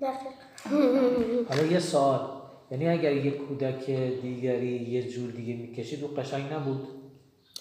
[0.00, 1.44] دقیقا.
[1.48, 2.20] حالا یه سوال.
[2.70, 3.90] یعنی اگر یه کودک
[4.22, 6.88] دیگری یه جور دیگه می‌کشید او قشنگ نبود؟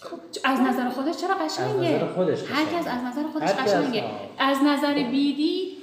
[0.03, 2.65] خب از نظر خودش چرا قشنگه از نظر خودش هر.
[2.65, 4.03] کس از نظر خودش کس، قشنگه.
[4.39, 5.73] از نظر بیدی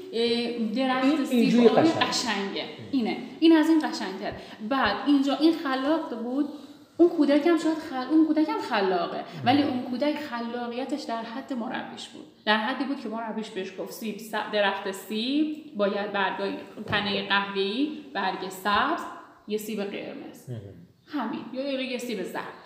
[0.76, 2.06] درخت سیب قشنگه.
[2.06, 2.64] قشنگه.
[2.90, 3.16] اینه.
[3.40, 4.32] این از این قشنگتر.
[4.68, 6.48] بعد اینجا این خلاق بود.
[6.96, 8.06] اون کودک هم شاید خل...
[8.10, 12.24] اون کودک هم خلاقه ولی اون کودک خلاقیتش در حد مربیش بود.
[12.46, 14.18] در حدی بود که مربیش بهش گفت سیب.
[14.18, 15.56] س- درخت سیب.
[15.76, 16.52] باید برگای
[16.86, 19.00] تنه قهوه‌ای برگ سبز
[19.48, 20.46] یه سیب قرمز.
[21.06, 21.40] همین.
[21.52, 22.59] یا یه سیب زرد.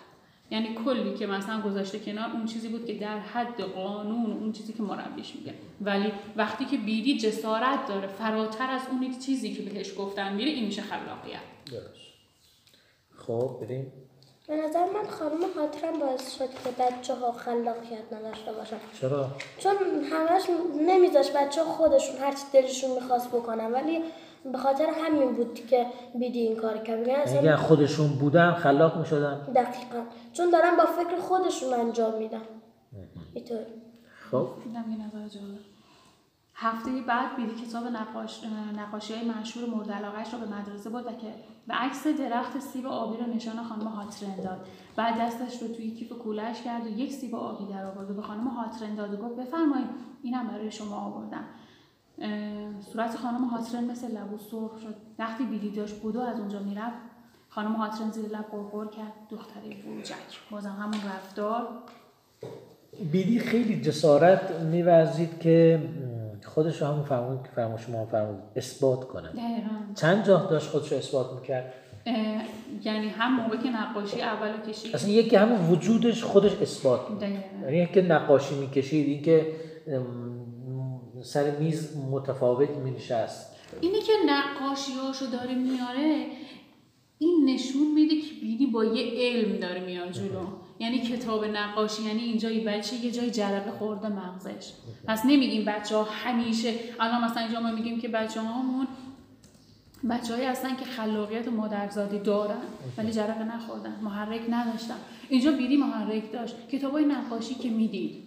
[0.51, 4.73] یعنی کلی که مثلا گذاشته کنار اون چیزی بود که در حد قانون اون چیزی
[4.73, 5.53] که مربیش میگه.
[5.81, 10.65] ولی وقتی که بیدی جسارت داره فراتر از اون چیزی که بهش گفتن میره این
[10.65, 11.39] میشه خلاقیت.
[11.71, 12.05] درست.
[13.17, 13.91] خب بریم.
[14.47, 18.77] به نظر من خانم خاطرم باعث شد که بچه ها خلاقیت نداشته باشن.
[19.01, 19.73] چرا؟ چون
[20.11, 20.43] همش
[20.87, 24.01] نمیذاش بچه ها خودشون هرچی دلشون می‌خواست بکنن ولی
[24.51, 25.85] به خاطر همین بود که
[26.19, 26.99] بیدی این کار کرد.
[26.99, 29.35] میگن اصلا اگر خودشون بودن خلاق می‌شدن.
[29.55, 30.03] دقیقا.
[30.33, 32.41] چون دارن با فکر خودشون انجام میدن.
[33.33, 33.59] اینطور.
[34.31, 34.47] خب.
[36.57, 38.41] هفته بعد بیدی کتاب نقاش
[38.77, 41.33] نقاشی های مشهور مورد علاقهش رو به مدرسه برد و که
[41.67, 44.67] به عکس درخت سیب آبی رو نشان خانم هاترن داد.
[44.95, 48.21] بعد دستش رو توی کیف کولش کرد و یک سیب آبی در آورد و به
[48.21, 49.87] خانم هاترن داد و گفت بفرمایید
[50.23, 51.43] اینم برای شما آوردم.
[52.93, 54.95] صورت خانم هاترن مثل لبو سرخ شد.
[55.19, 56.97] وقتی بیدی داشت بودو از اونجا می‌رفت
[57.49, 59.13] خانم هاترن زیر لب قرقر کرد.
[59.29, 60.15] دختری بوجک
[60.51, 61.67] بازم همون رفتار.
[63.11, 65.83] بیدی خیلی جسارت میورزید که
[66.45, 69.29] خودش رو همون فرمود که فرمود شما هم فرمود اثبات کنه.
[69.29, 69.93] دقیقاً.
[69.95, 71.73] چند جا داشت خودش رو اثبات می‌کرد؟
[72.83, 74.95] یعنی هم موقع که نقاشی اول رو کشید.
[74.95, 77.01] اصلا یکی همون وجودش خودش اثبات.
[77.21, 79.47] یعنی اینکه نقاشی می‌کشید اینکه
[81.25, 83.55] سر میز متفاوت مینشست.
[83.81, 86.25] اینی که نقاشیاشو داره میاره
[87.17, 90.41] این نشون میده که بیدی با یه علم داره میاد جلو.
[90.79, 94.71] یعنی کتاب نقاشی یعنی اینجا یه بچه یه جای جرقه خورده مغزش.
[95.07, 98.87] پس نمیگیم بچه ها همیشه الان مثلا اینجا ما میگیم که بچه هامون
[100.09, 102.61] بچه هستن که خلاقیت و مادرزادی دارن
[102.97, 104.97] ولی جرقه نخوردن محرک نداشتن.
[105.29, 106.55] اینجا بیدی محرک داشت.
[106.71, 108.24] کتاب های نقاشی که می‌دید.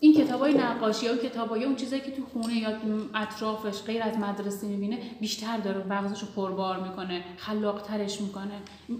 [0.00, 2.68] این کتاب های نقاشی ها و کتاب اون چیزایی که تو خونه یا
[3.14, 8.54] اطرافش غیر از مدرسه می‌بینه بیشتر داره مغزش رو پربار می‌کنه خلاقترش می‌کنه.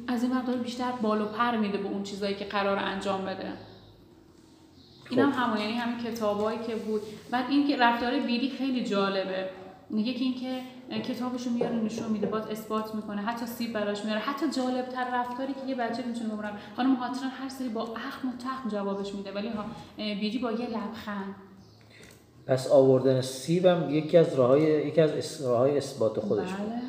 [0.06, 3.52] از این مقدار بیشتر بال و پر میده به اون چیزایی که قرار انجام بده.
[5.10, 7.02] این هم همون یعنی همین کتابایی که بود.
[7.30, 9.48] بعد این که رفتار بیدی خیلی جالبه.
[9.90, 10.60] یکی این که
[11.00, 15.66] کتابشو میاره نشون میده باز اثبات می‌کنه حتی سیب براش میاره حتی جالبتر رفتاری که
[15.66, 19.48] یه بچه می‌تونه بمونه خانم هاترن هر سری با اخم و تخم جوابش میده ولی
[19.48, 19.64] ها
[19.96, 21.34] بیدی با یه لبخند.
[22.46, 26.82] پس آوردن سیبم یکی از راههای یکی از راههای اثبات خودش بله.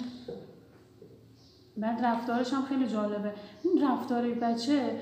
[1.78, 3.34] بعد رفتارش هم خیلی جالبه.
[3.64, 5.00] این رفتار بچه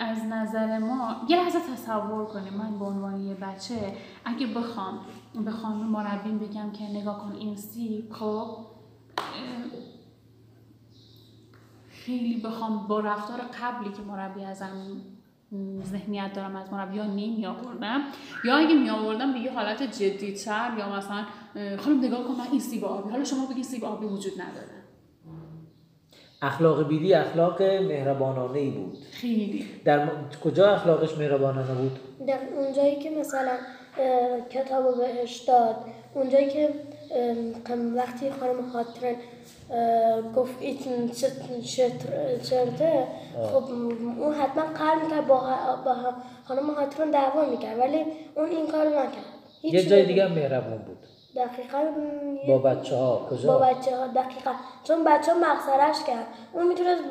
[0.00, 2.52] از نظر ما یه لحظه تصور کنیم.
[2.52, 3.74] من به عنوان یه بچه
[4.24, 4.98] اگه بخوام
[5.44, 8.56] به خانم مربیم بگم که نگاه کن این سیب خب
[11.88, 14.70] خیلی بخوام با رفتار قبلی که مربی ازم
[15.84, 18.00] ذهنیت دارم از مربی ها نمی آوردم
[18.44, 21.24] یا اگه می آوردم به یه حالت جدیتر یا مثلا
[21.78, 24.68] خانم نگاه کن من این سیب آبی حالا شما بگین سیب آبی وجود نداره.
[26.42, 28.98] اخلاق بیدی اخلاق مهربانانه ای بود.
[29.12, 29.66] خیلی.
[29.84, 30.10] در م-
[30.44, 33.52] کجا اخلاقش مهربانانه بود؟ در اونجایی که مثلا
[33.98, 35.76] اه، کتابو بهش داد.
[36.14, 36.68] اونجایی که
[37.94, 39.16] وقتی خانم خاطرن
[40.36, 41.10] گفت این
[42.42, 43.06] چرته
[43.52, 43.64] خب
[44.20, 45.40] اون حتما قرار می‌کرد با,
[45.84, 45.94] با
[46.44, 48.04] خانم خاطرن دعوا می‌کرد ولی
[48.36, 49.34] اون این کارو نکرد.
[49.62, 50.98] یه جای دیگه مهربون بود.
[51.36, 51.78] دقیقا
[52.48, 54.52] با بچه ها با کجا بچه ها دقیقا.
[54.84, 56.26] چون بچه ها مقصرش کرد.
[56.52, 57.02] اون می‌تونست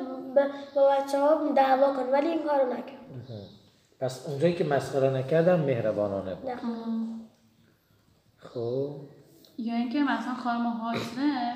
[0.76, 3.03] با بچه ها دعوا کنه ولی این کارو نکرد.
[4.04, 6.52] پس اونجایی که مسخره نکردم مهربانانه بود.
[8.38, 8.96] خب.
[9.58, 11.54] یا اینکه مثلا خانم حاضره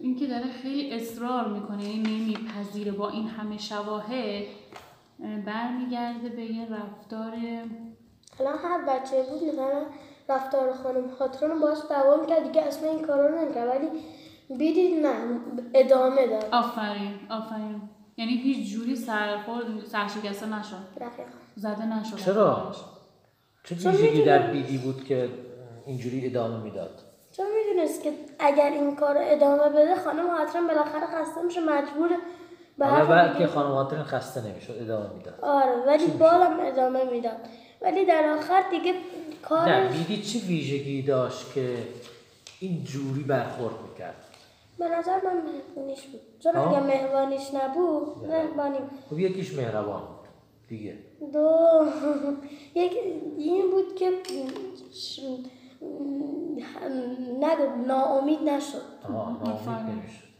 [0.00, 4.44] این که داره خیلی اصرار می‌کنه یعنی نمیپذیره با این همه شواهد
[5.24, 7.32] اه، برمیگرده به یه رفتار
[8.40, 9.82] الان هر بچه بود مثلا
[10.28, 13.88] رفتار خانم خاطران رو باش دعوا می‌کرد دیگه اصلا این کارا رو نمی‌کرد ولی
[14.58, 15.40] بیدید نه
[15.74, 16.48] ادامه داد.
[16.52, 17.82] آفرین آفرین.
[18.20, 20.76] یعنی هیچ جوری سرخورد سرشکسته نشد.
[21.56, 22.16] زده نشد.
[22.16, 22.72] چرا؟
[23.64, 24.24] چه ویژگی می‌دونم.
[24.24, 25.28] در بیدی بود که
[25.86, 27.02] اینجوری ادامه می‌داد؟
[27.36, 32.08] چون می‌دونست که اگر این کار ادامه بده خانم خاطران بالاخره خسته میشه مجبور
[32.78, 35.40] به بعد که خانم حاطرین خسته نمی‌شد ادامه می‌داد.
[35.42, 37.36] آره ولی بازم ادامه می‌داد.
[37.82, 38.98] ولی در آخر دیگه نه
[39.42, 41.76] کارش بیدی چه ویژگی داشت که
[42.60, 44.29] این جوری برخورد می‌کرد؟
[44.80, 46.20] به نظر من مهربونیش بود.
[46.38, 46.68] چون آه.
[46.68, 49.00] اگه مهربانیش نبود مهربانی بود.
[49.10, 50.28] خب یکیش مهربان بود
[50.68, 50.98] دیگه.
[51.32, 51.86] دو.
[52.82, 52.92] یک
[53.38, 54.10] این بود که
[57.40, 58.82] نگو ناامید نشد.
[59.04, 59.96] آها ناامید.
[59.96, 60.30] نمی‌شد.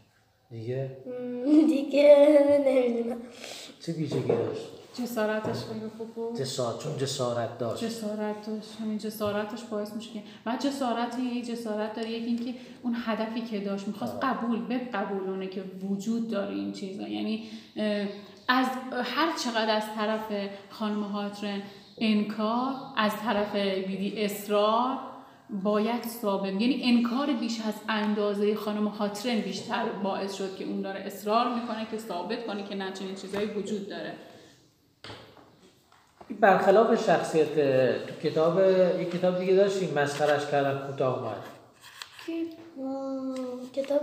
[0.49, 0.97] دیگه؟
[1.45, 3.21] دیگه نمی‌دونم.
[3.79, 6.39] چه ویژگی داشت؟ جسارتش خیلی خوب بود.
[6.39, 7.83] جسارت چون جسارت داشت.
[7.83, 12.09] جسارت داشت همین جسارتش باعث میشه که بعد جسارت یه جسارت داره.
[12.09, 17.07] یکی اینکه اون هدفی که داشت می‌خواست قبول بقبولونه که وجود داره این چیزا.
[17.07, 17.43] یعنی
[18.47, 18.67] از
[19.03, 21.61] هر چقدر از طرف خانم هاترن
[21.97, 24.97] انکار از طرف بیدی اصرار
[25.63, 26.61] باید ثابت.
[26.61, 31.87] یعنی انکار بیش از اندازه خانم هاترن بیشتر باعث شد که اون داره اصرار می‌کنه
[31.91, 34.13] که ثابت کنه که نه چنین چیزایی وجود داره.
[36.39, 37.53] برخلاف شخصیت
[38.07, 38.59] تو کتاب
[38.99, 41.35] یک کتاب دیگه داشتیم مسخرش کردن کوتاه
[42.77, 43.35] مم،
[43.73, 44.01] کتاب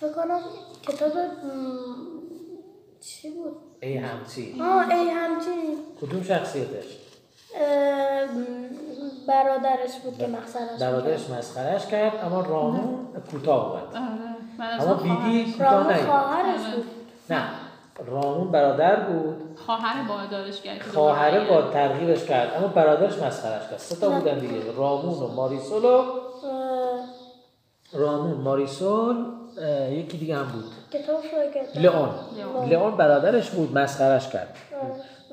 [0.00, 0.40] فکر کنم
[0.82, 1.12] کتاب
[3.00, 4.62] چی بود؟ ای همچی.
[4.62, 6.84] آه ای همچین کدوم شخصیتش؟
[9.28, 13.96] برادرش بود که مقصرش برادرش مسخرش کرد اما رامون کوتاه اومد.
[14.60, 16.08] آره اما بیدی کوتاه رامون نیومد.
[16.08, 16.76] خواهرش آره.
[16.76, 16.84] بود.
[17.30, 17.44] نه.
[18.06, 19.36] رامون برادر بود.
[19.66, 22.54] خواهر بادارش کرد که خواهره با ترغیبش کرد.
[22.56, 24.54] اما برادرش مسخرش کرد سه تا بودن دیگه.
[24.76, 26.04] رامون و ماریسول و
[27.92, 29.16] رامون ماریسول
[29.90, 30.64] یکی دیگه هم بود.
[31.74, 32.08] لئون.
[32.68, 32.96] لئون.
[32.96, 33.78] برادرش بود.
[33.78, 34.56] مسخرش کرد.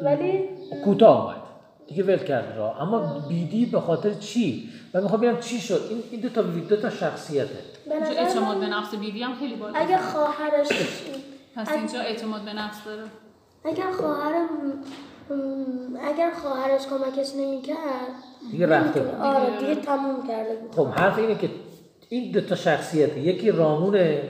[0.02, 0.50] ولی
[0.86, 1.42] کوتاه اومد.
[1.88, 2.76] دیگه ول کرد را.
[2.76, 5.82] اما بیدی به خاطر چی؟ من می‌خوام ببینم چی شد.
[5.90, 7.50] این این دو تا دو تا شخصیته.
[8.18, 10.68] اعتماد من به نفس بیدی هم خیلی بالا اگه خواهرش
[11.56, 13.04] پس اینجا اعتماد به نفس داره.
[13.66, 14.50] اگر خواهرم
[16.08, 17.78] اگر خواهرش کمکش نمی‌کرد
[18.52, 20.76] دیگه رفته آره دیگه تموم کرده بود.
[20.76, 21.50] خب حرف اینه که
[22.10, 24.24] این دو تا شخصیت یکی رامونه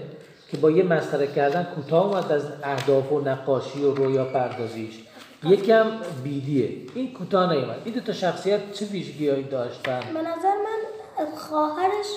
[0.51, 5.03] که با یه مسخره کردن کوتاه اومد از اهداف و نقاشی و رویا پردازیش.
[5.43, 5.91] یکی هم
[6.23, 6.69] بیدیه.
[6.95, 7.81] این کوتاه نیومد.
[7.85, 12.07] این دو تا شخصیت چه ویژگیهایی داشتن؟ به نظر من خواهرش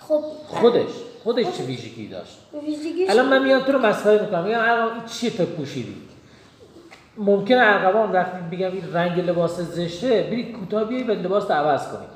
[0.00, 0.90] خب خودش.
[1.26, 4.44] خودش چه ویژگی داشت؟ ویژگیش الان من میام تو رو مسخره می‌کنم.
[4.44, 5.96] میگم ارقام این چیه تو پوشیدی؟
[7.16, 11.88] ممکنه ارقوان وقتی بگم این رنگ لباس زشته بری کوتاه بیای و لباس رو عوض
[11.88, 12.06] کنی.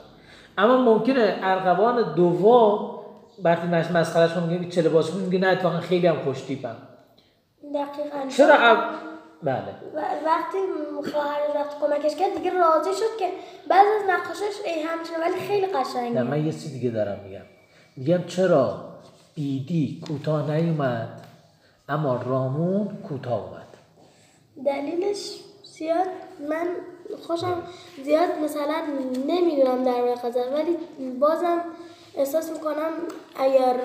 [0.59, 3.01] اما ممکنه ارقوان دوم
[3.45, 6.77] وقتی مس مسخرهش کنم میگم چه لباس میگه نه اتفاقا خیلی هم خوش تیپم
[7.75, 8.29] دقیقا.
[8.37, 8.79] چرا اب...
[9.43, 9.57] بله.
[9.95, 10.59] و- وقتی
[11.13, 13.27] خواهرش وقتی کمکش کرد دیگه راضی شد که
[13.69, 17.41] بعض از نقاشش ای همچنه ولی خیلی نه قشنگه من یه چیز دیگه دارم میگم.
[17.97, 18.90] میگم چرا
[19.35, 21.21] بیدی کوتاه نیومد
[21.89, 23.67] اما رامون کوتاه اومد
[24.67, 26.07] دلیلش زیاد
[26.49, 26.67] من
[27.23, 27.63] خوشم
[28.05, 28.83] زیاد مثلا
[29.27, 30.77] نمی‌دونم در مورد غزل ولی
[31.21, 31.61] بازم
[32.17, 32.93] احساس می‌کنم
[33.37, 33.77] اگر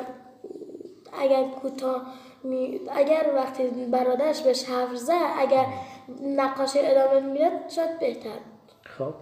[1.22, 2.06] اگر کوتاه
[2.44, 2.80] می...
[2.96, 5.66] اگر وقتی برادرش بهش حرف زد اگر
[6.22, 8.40] نقاشی ادامه می‌داد شاید بهتر
[8.98, 9.14] خب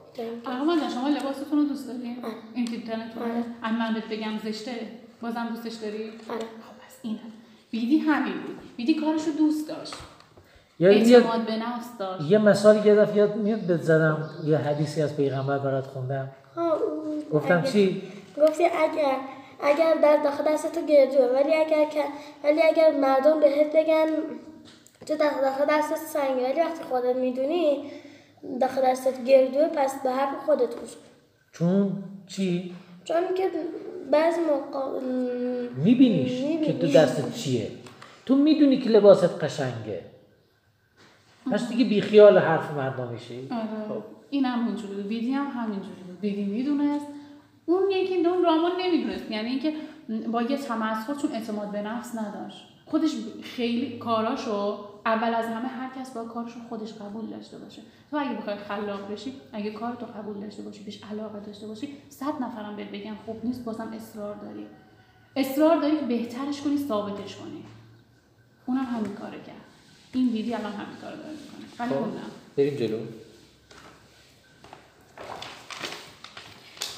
[0.45, 2.33] احمد شما لباستون رو دوست داری؟ آره.
[2.53, 3.43] این تیپ تنتون آره.
[3.63, 6.39] اما من بهت بگم زشته بازم دوستش داری؟ آره.
[6.39, 7.19] خب پس اینه.
[7.71, 8.57] بیدی همین بود.
[8.77, 9.93] بیدی کارش رو دوست داشت.
[10.79, 12.31] یا یه اعتماد به نفس داشت.
[12.31, 16.29] یه مثالی یه دفعه یاد میاد بهت زدم یه حدیثی از پیغمبر برات خوندم.
[17.33, 18.01] گفتم اگر- چی؟
[18.41, 19.15] گفتی اگر
[19.63, 22.03] اگر در داخل دست تو گردوه ولی اگر که
[22.43, 24.05] ولی اگر مردم بهت بگن
[25.05, 27.91] تو داخل داخل دستت سنگه ولی وقتی خودت می‌دونی
[28.61, 30.99] داخل دستت گردوه پس به حرف خودت گوش کن.
[31.51, 33.51] چون چی؟ چون که
[34.11, 34.99] بعضی موقع
[35.77, 36.65] میبینیش می‌بینی.
[36.65, 37.71] که تو دستت چیه؟
[38.25, 40.01] تو می‌دونی که لباست قشنگه.
[41.51, 43.47] پس دیگه بیخیال حرف مردم میشی.
[43.51, 44.01] آره.
[44.29, 45.07] این هم اونجوری بود.
[45.07, 46.19] بیدی هم همینجوری بود.
[46.19, 47.05] بیدی می‌دونست.
[47.65, 49.31] اون یکی اون رامان نمی‌دونست.
[49.31, 49.73] یعنی اینکه
[50.31, 52.72] با یه تمسخر چون اعتماد به نفس نداشت.
[52.85, 53.11] خودش
[53.43, 57.81] خیلی کاراشو اول از همه هر کس با کارشو خودش قبول داشته باشه.
[58.11, 62.41] تو اگه بخوای خلاق بشی اگه کارتو قبول داشته باشی بهش علاقه داشته باشی صد
[62.41, 64.65] نفرم بهت بگن خوب نیست بازم اصرار داری.
[65.35, 67.63] اصرار داری که بهترش کنی ثابتش کنی.
[68.65, 69.65] اونم همین کارو کرد
[70.13, 71.65] این بیدی الان همین کارو داره می‌کنه.
[71.79, 72.21] ولی خب اون نه
[72.57, 72.99] بریم جلو.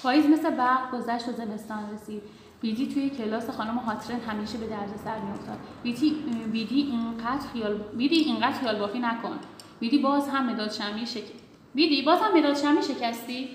[0.04, 2.22] پاییز مثل برق گذشت و زمستان رسید.
[2.66, 5.58] بیدی توی کلاس خانم هاترن همیشه به درد سر میافتاد.
[5.84, 6.16] بیدی
[6.52, 9.40] بیدی اینقدر خیال بیدی اینقدر خیال بافی نکن.
[9.80, 11.24] بیدی باز هم مداد شمی شک
[11.76, 13.50] بیدی باز هم مداد شمی شکستی.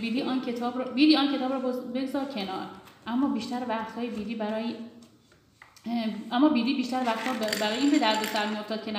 [0.00, 2.66] بیدی آن کتاب رو بیدی آن کتاب رو بگذار کنار.
[3.06, 4.74] اما بیشتر وقتهای بیدی برای
[6.32, 8.92] اما بیدی بیشتر وقتها برای این به درد سر میافتاد که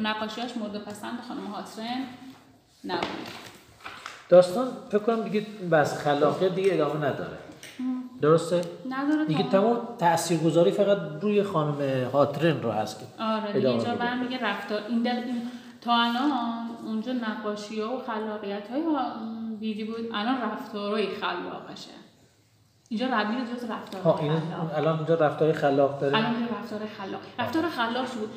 [0.00, 2.04] نقاشیاش مورد پسند خانم هاترن
[2.84, 3.26] نبود.
[4.28, 7.38] داستان فکر کنم دیگه بس خلاقیت دیگه ادامه نداره.
[8.20, 8.60] درسته؟
[8.90, 13.94] نداره دیگه تمام تاثیرگذاری فقط روی خانم هاترن رو هست که آره دیگه اینجا.
[13.94, 15.22] برمیگه رفتار این, دل...
[15.80, 16.30] تا الان
[16.86, 18.82] اونجا نقاشی ها و خلاقیت های
[19.60, 21.90] بیدی بود؟ الان رفتارهای خلاقشه.
[22.88, 24.32] اینجا ربیل جز رفتار ها این
[24.76, 27.20] الان اینجا رفتار خلاق داره؟ الان رفتار خلاق.
[27.38, 28.28] رفتار خلاق شد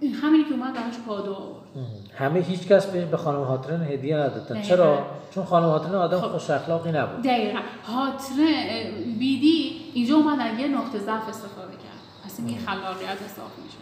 [0.00, 1.66] این همینی که اومد براش آورد.
[2.14, 4.62] همه هیچ کس به به خانم هاترن هدیه ندادن.
[4.62, 6.28] چرا؟ چون خانم هاترن آدم خب.
[6.28, 7.22] خوش اخلاقی نبود.
[7.22, 7.58] دقیقا.
[7.86, 12.00] هاتره بیدی اینجا اومد از یه نقطه ضعف استفاده کرد.
[12.24, 13.78] پس این خلاقیت حساب میشه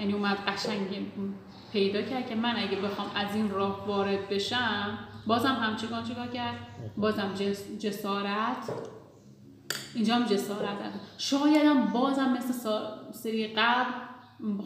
[0.00, 1.06] یعنی اومد قشنگ
[1.72, 6.54] پیدا کرد که من اگه بخوام از این راه وارد بشم بازم همچنان چیکار کرد؟
[6.96, 8.72] بازم جس جسارت.
[9.94, 10.68] اینجا هم جسارت.
[10.68, 12.68] هست شاید هم بازم مثل
[13.12, 13.90] سری قبل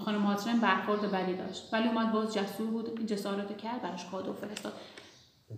[0.04, 1.68] خانم هاترن برخورد بدی داشت.
[1.72, 2.88] ولی اومد باز جسور بود.
[2.98, 4.72] این جسارت کرد براش کادو فرستاد.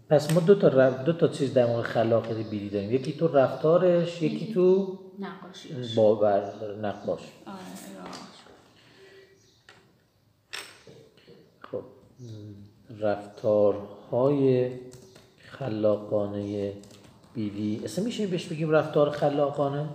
[0.09, 2.93] پس ما دو تا ر- دو تا چیز در مورد خلاقیت بیدی داریم.
[2.93, 5.95] یکی تو رفتارش یکی تو نقاشیش.
[5.95, 6.53] باور
[6.83, 7.21] نقاش.
[7.47, 7.57] آره.
[11.61, 11.83] خب
[13.01, 14.71] رفتارهای
[15.39, 16.73] خلاقانه
[17.35, 19.89] بیدی اصلا میشه بهش بگیم رفتار خلاقانه؟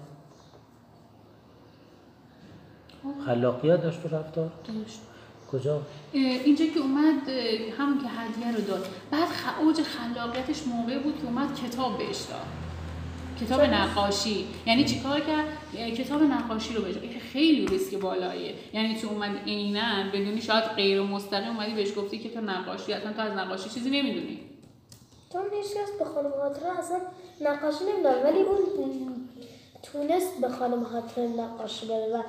[3.26, 4.52] خلاقیت داشت تو رفتار.
[4.68, 5.00] داشت.
[5.52, 5.82] کجا؟
[6.14, 7.30] اینجا که اومد
[7.80, 8.88] همون که هدیه رو داد.
[9.12, 9.60] بعد خ...
[9.62, 12.46] اوج خلاقیتش موقعی بود که اومد کتاب بهش داد.
[13.42, 14.46] کتاب نقاشی.
[14.66, 15.46] یعنی چیکار کرد؟
[15.94, 17.04] کتاب نقاشی رو بهش داد.
[17.04, 18.54] این خیلی ریسک بالاییه.
[18.74, 23.14] یعنی تو اومد عینا بدونی شاید غیر مستقیم اومدی بهش گفتی که تو نقاشی اصلا
[23.14, 24.40] تو از نقاشی چیزی نمی‌دونی.
[25.34, 26.98] چون هیچ کس به خانم خاطره اصلا
[27.42, 28.58] نقاشی نمی‌داد ولی اون
[29.84, 32.24] تونست به خانم خاطره نقاشی بره و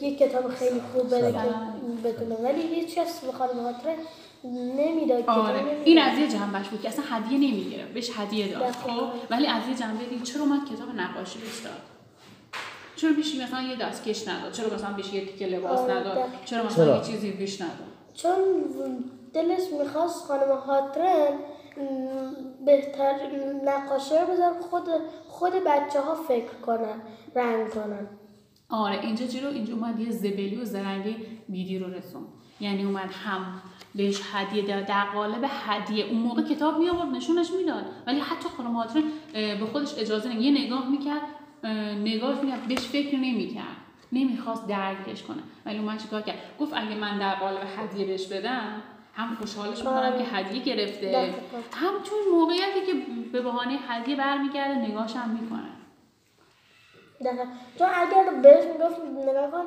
[0.00, 1.38] یه کتاب خیلی خوب بره که
[2.04, 3.96] بدونه ولی هیچ کس به خانم خاطره
[4.44, 5.82] نمی‌داد کتاب آره.
[5.84, 8.70] این از یه جنبش بود که اصلا هدیه نمی‌گیره بهش هدیه داد.
[8.70, 11.72] خب؟ ولی از یه جنبه دید چرا اومد کتاب نقاشی بهش داد؟
[12.96, 16.18] چرا بهش مثلا یه دستکش نداد؟ چرا مثلا بهش یه تیکه لباس آره، نداد.
[16.44, 17.74] چرا مثلا چرا؟ یه چیزی بهش نداد؟
[18.14, 18.34] چون
[19.34, 21.28] دلش می‌خواست خانم خاطره
[22.66, 23.14] بهتر
[23.64, 24.88] نقاشی رو بذار خود
[25.28, 27.00] خود بچه ها فکر کنن
[27.34, 28.08] رنگ کنن.
[28.74, 31.16] آره اینجا چی رو اینجا اومد یه زبلی و زرنگی
[31.48, 32.22] بیدی رو رسون
[32.60, 33.60] یعنی اومد هم
[33.94, 36.04] بهش هدیه داد در قالب هدیه.
[36.04, 37.84] اون موقع کتاب می آورد نشونش می‌داد.
[38.06, 38.86] ولی حتی خانم
[39.32, 41.22] به خودش اجازه نه یه نگاه می‌کرد
[42.04, 43.76] نگاهش می‌کرد بهش فکر نمی‌کرد.
[44.12, 45.42] نمی‌خواست درکش کنه.
[45.66, 48.82] ولی اومد چیکار کرد؟ گفت اگه من در قالب هدیه بهش بدم
[49.14, 50.18] هم خوشحالش می‌کنم آره.
[50.18, 51.34] که هدیه گرفته.
[51.72, 52.92] هم چون موقعیتی که
[53.32, 55.73] به بهانه هدیه برمیگرده نگاهش هم می‌کنه.
[57.20, 57.44] دقیقا.
[57.78, 59.64] چون اگر بهش می‌گفت نگاه کن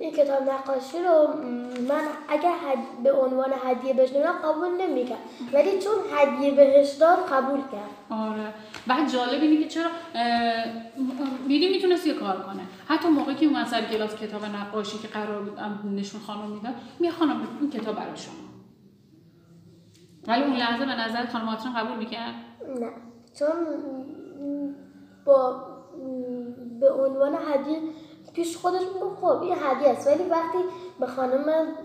[0.00, 1.28] این کتاب نقاشی رو
[1.88, 3.02] من اگر هد...
[3.02, 4.10] به عنوان هدیه بهش
[4.44, 5.18] قبول نمی‌کرد.
[5.52, 7.90] ولی چون هدیه بهش داد قبول کرد.
[8.10, 8.54] آره.
[8.86, 9.90] بعد جالب اینه که چرا
[11.46, 12.62] میدی می‌تونست یه کار کنه.
[12.88, 15.60] حتی موقعی که اومد سر کلاس کتاب نقاشی که قرار بود
[15.98, 18.34] نشون خانم می‌داد می خانم این کتاب برای شما.
[20.26, 22.34] ولی اون لحظه به نظر خانم قبول می‌کرد؟
[22.80, 22.90] نه.
[23.38, 23.48] چون
[25.24, 25.69] با
[26.80, 27.78] به عنوان هدیه
[28.34, 30.06] پیش خودش می‌گفت خب این هدیه است.
[30.06, 30.58] ولی وقتی
[31.00, 31.44] به خانم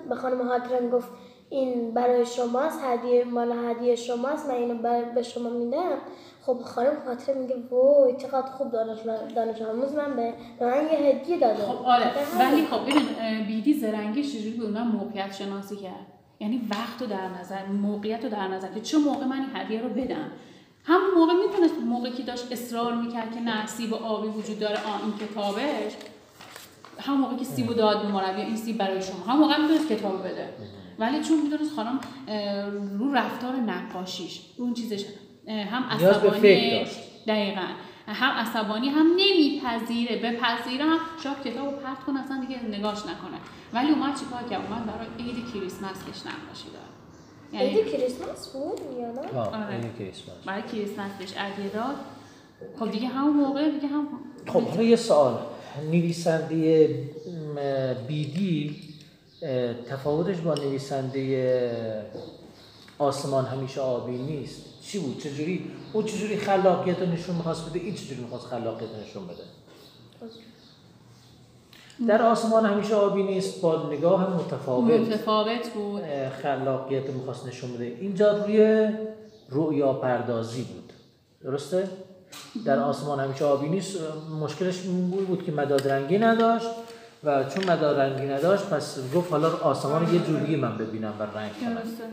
[0.10, 1.08] به خانم هاترن گفت
[1.50, 5.98] این برای شماست هدیه مال هدیه شماست من اینو به شما میدم
[6.42, 9.00] خب خانم هاترن میگه وای چقدر خوب دانش
[9.36, 11.64] دانش آموز من به من یه هدیه داده.
[11.64, 12.12] خب آره.
[12.40, 16.06] ولی خب ببین بیدی زرنگی چجوری به اونها موقعیت شناسی کرد
[16.40, 18.68] یعنی وقت رو در نظر موقعیت رو در نظر.
[18.68, 20.32] که چه موقع من این هدیه رو بدم؟
[20.88, 24.76] همون موقع می‌تونست موقعی که داشت اصرار می‌کرد که نه سیب آبی وجود داره.
[24.76, 25.94] آ این کتابش.
[27.00, 29.34] همون موقع که سیبو داد مربی این سیب برای شما.
[29.34, 30.50] همون موقع می‌تونست کتاب بده.
[31.00, 32.00] ولی چون می‌دونست خانم
[33.00, 35.06] رو رفتار نقاشیش اون چیزش
[35.48, 36.86] هم عصبانی.
[37.28, 37.68] دقیقا.
[38.08, 40.16] هم عصبانی هم نمیپذیره.
[40.16, 43.38] بپذیره هم شاید کتاب رو پرت کنه اصلا دیگه نگاش نکنه.
[43.74, 46.95] ولی اومد چیکار کرد؟ اومد برای عید کریسمس بهش نقاشی داد.
[47.54, 49.76] یعنی عید کریسمس بود یا نه ها آره.
[49.76, 50.36] این کریسمس.
[50.46, 51.96] برای کریسمس بهش هدیه داد
[52.80, 54.08] خب دیگه همون موقع دیگه هم
[54.48, 55.38] خب حالا یه سوال.
[55.92, 56.88] نویسنده
[58.08, 58.76] بیدی
[59.90, 62.06] تفاوتش با نویسنده
[62.98, 64.62] آسمان همیشه آبی نیست.
[64.84, 69.10] چی بود؟ چجوری او چجوری خلاقیت رو نشون می‌خواست بده؟ این چجوری می‌خواست خلاقیت رو
[69.10, 69.44] نشون بده؟
[72.08, 75.00] در آسمان همیشه آبی نیست با نگاه متفاوت.
[75.00, 76.02] متفاوت بود.
[76.44, 77.84] خلاقیت می‌خواست نشون بده.
[77.84, 78.90] اینجا روی
[79.50, 80.94] رؤیا پردازی بود.
[81.44, 81.90] درسته؟
[82.66, 83.98] در آسمان همیشه آبی نیست.
[84.42, 86.68] مشکلش این بود بود که مداد رنگی نداشت
[87.24, 91.52] و چون مداد رنگی نداشت پس گفت حالا آسمان یه جوری من ببینم و رنگ
[91.62, 91.74] کنم.
[91.74, 92.04] درسته.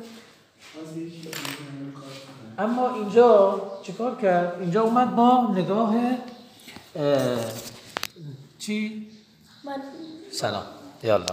[2.58, 5.94] اما اینجا چیکار کرد؟ اینجا اومد با نگاه
[6.96, 7.38] اه،
[8.58, 9.08] چی؟
[10.30, 10.62] سلام.
[11.02, 11.26] یالا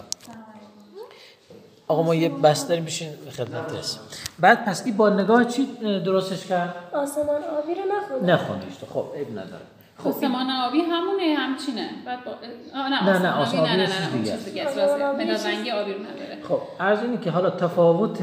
[1.87, 4.01] آقا ما یه بس داریم بشین خدمت رسیم.
[4.39, 5.65] بعد پس این با نگاه چی
[6.05, 8.31] درستش کرد؟ آسمان آبی رو نخوندم.
[8.33, 8.85] نخونیش تو.
[8.85, 9.65] خب عیب نداره.
[9.97, 11.89] خب آسمان آبی همونه همچینه.
[12.05, 12.31] بعد با...
[12.31, 14.79] آه نه نه، نه، آسمان آبی نه آبی نه نه چیز اون دیگه است.
[14.79, 16.43] آبی رنگی رو نداره.
[16.49, 18.19] خب از اینه که حالا تفاوت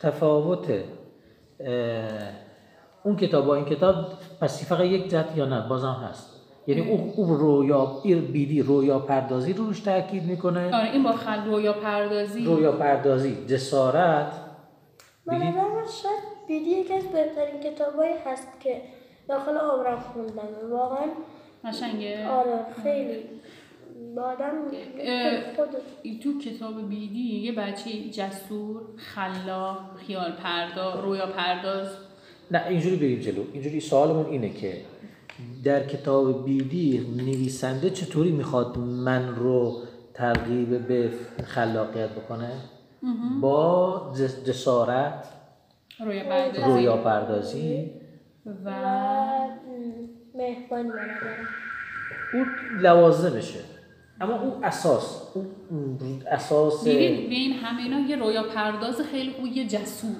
[0.00, 0.70] تفاوت
[1.60, 1.68] اه،
[3.02, 6.35] اون کتاب با این کتاب پس فقط یک جهت یا نه؟ بازم هست.
[6.66, 10.76] یعنی او, او رویا ایر بیدی رویا پردازی رو روش تاکید می‌کنه.
[10.76, 12.44] آره این با خل رویا پردازی.
[12.44, 14.32] رویا پردازی جسارت.
[15.26, 15.40] من
[16.02, 18.82] شاید بیدی یکی از بهترین کتابایی هست که
[19.28, 20.48] داخل عمرم خوندم.
[20.70, 21.06] واقعا
[21.64, 22.28] قشنگه.
[22.28, 23.16] آره خیلی.
[24.16, 24.52] با آدم
[26.22, 31.88] تو کتاب بیدی یه بچه جسور خلاق خیال پرداز رویا پرداز.
[32.50, 33.42] نه اینجوری بریم جلو.
[33.52, 34.72] اینجوری سوالمون اینه که
[35.64, 39.76] در کتاب بیدی نویسنده چطوری می‌خواد من رو
[40.14, 41.10] ترغیب به
[41.44, 42.50] خلاقیت بکنه؟
[43.40, 45.28] با جس- جسارت
[46.00, 46.62] رویا پردازی.
[46.64, 47.90] رویا پردازی.
[48.64, 48.70] و
[50.34, 50.90] مهربانی.
[52.32, 52.46] اون
[52.80, 53.60] لوازمشه
[54.20, 59.46] اما اون اساس اون اون اساس ببین بین همه اینا یه رویا پرداز خیلی خوب
[59.46, 60.10] یه جسور.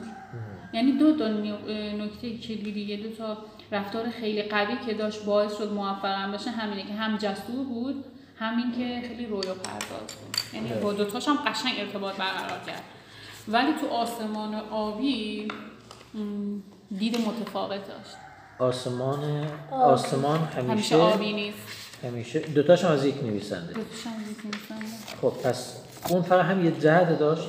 [0.77, 3.39] یعنی دو تا نکته کلیدی یه دو تا
[3.73, 8.05] رفتار خیلی قوی که داشت باعث شد موفق بشه همینه که هم جسور بود
[8.39, 10.37] همین که خیلی رویا پرداز بود.
[10.55, 12.83] یعنی با دوتاش هم قشنگ ارتباط برقرار کرد.
[13.49, 15.49] ولی تو آسمان آبی
[16.99, 18.17] دید متفاوت داشت.
[18.59, 21.59] آسمان آسمان همیشه همیشه آبی نیست.
[22.05, 23.73] همیشه دوتاش هم از یک نویسنده.
[23.73, 25.17] دوتاش هم یک نیستن.
[25.23, 25.77] خب پس
[26.11, 27.49] اون فقط هم یه جهت داشت؟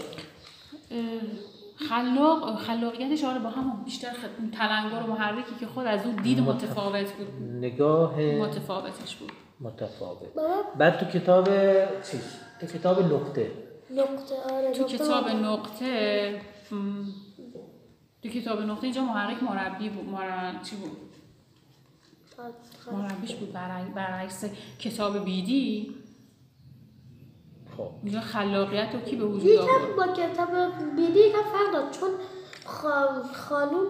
[0.92, 0.98] اه،
[1.90, 4.08] خلاق خلاقیتش آره با همون بیشتر
[4.54, 7.28] تلنگر و محرکی که خود از اون دید متف- متفاوت بود.
[7.52, 9.32] نگاه متفاوتش بود.
[9.60, 10.34] متفاوت.
[10.34, 10.54] بابا.
[10.78, 11.46] بعد تو کتاب
[12.12, 12.22] چیز
[12.62, 13.52] تو کتاب نقطه.
[13.92, 15.30] نقطه آره تو کتاب.
[15.30, 16.42] نقطه
[18.24, 20.54] تو کتاب نقطه اینجا محرک مربی بود مر...
[20.64, 20.98] چی بود؟
[22.92, 24.46] مربیش بود برع- برعکس
[24.80, 25.96] کتاب بیدی.
[27.78, 30.48] خب اینجا خلاقیت رو کی به وجود یکم آورد با کتاب
[30.96, 32.10] بیدی یکم فرق داد چون
[32.66, 33.90] خا- خانوم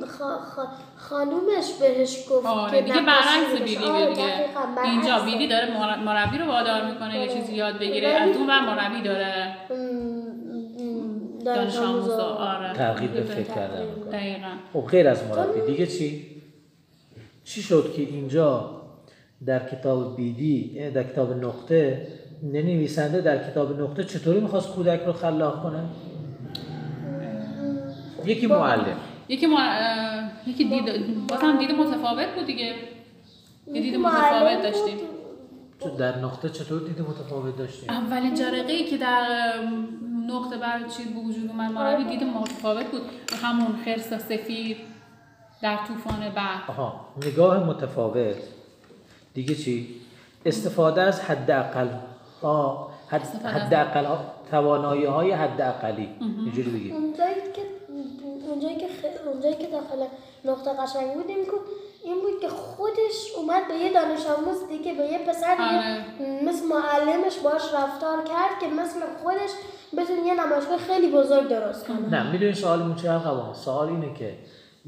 [0.00, 3.62] خا- خا- خانومش بهش گفت آره که دیگه برعکس.
[3.62, 4.22] بیدی آره، دیگه
[4.76, 4.90] برعکسه.
[4.90, 7.40] اینجا بیدی داره مر- مربی رو وادار می‌کنه یه آره.
[7.40, 9.56] چیزی یاد بگیره از اون ور مربی داره
[11.44, 12.22] دانش آموزا.
[12.24, 13.86] آره ترغیب به فکر کردن.
[14.12, 16.26] دقیقا خب غیر از مربی دیگه چی
[17.44, 18.70] چی شد که اینجا
[19.46, 22.06] در کتاب بیدی در کتاب نقطه
[22.52, 25.82] نویسنده در کتاب نقطه چطوری می‌خواست کودک رو خلاق کنه؟
[28.24, 28.96] یکی معلم.
[29.28, 32.74] یکی ما اه، یکی دید باز هم دید متفاوت بود دیگه.
[33.66, 34.62] یه دید متفاوت.
[34.62, 34.98] داشتیم.
[35.80, 39.26] تو در نقطه چطور دید متفاوت داشتیم؟ اولین جرقه ای که در
[40.28, 43.02] نقطه بر چیز به وجود اومد مربی دید متفاوت بود.
[43.42, 44.76] همون خرس سفید
[45.62, 46.70] در طوفان بحر.
[46.70, 48.36] آها نگاه متفاوت.
[49.34, 49.88] دیگه چی؟
[50.46, 51.88] استفاده از حداقل
[52.42, 54.06] ها حد حداقل
[54.50, 56.08] توانایی های حداقلی.
[56.20, 57.62] اینجوری بگیم اونجایی که
[58.50, 60.04] اونجایی که خ- اونجایی که داخل
[60.44, 61.60] نقطه قشنگ بود این بود
[62.04, 66.44] این بود که خودش اومد به یه دانش آموز دیگه به یه پسر دیگه آره.
[66.44, 69.50] مثل معلمش باش رفتار کرد که مثل خودش
[69.98, 72.08] بتونه یه نمایشگاه خیلی بزرگ درست کنه.
[72.08, 74.34] نه می‌دونی سوالمون چه قوام سوال اینه که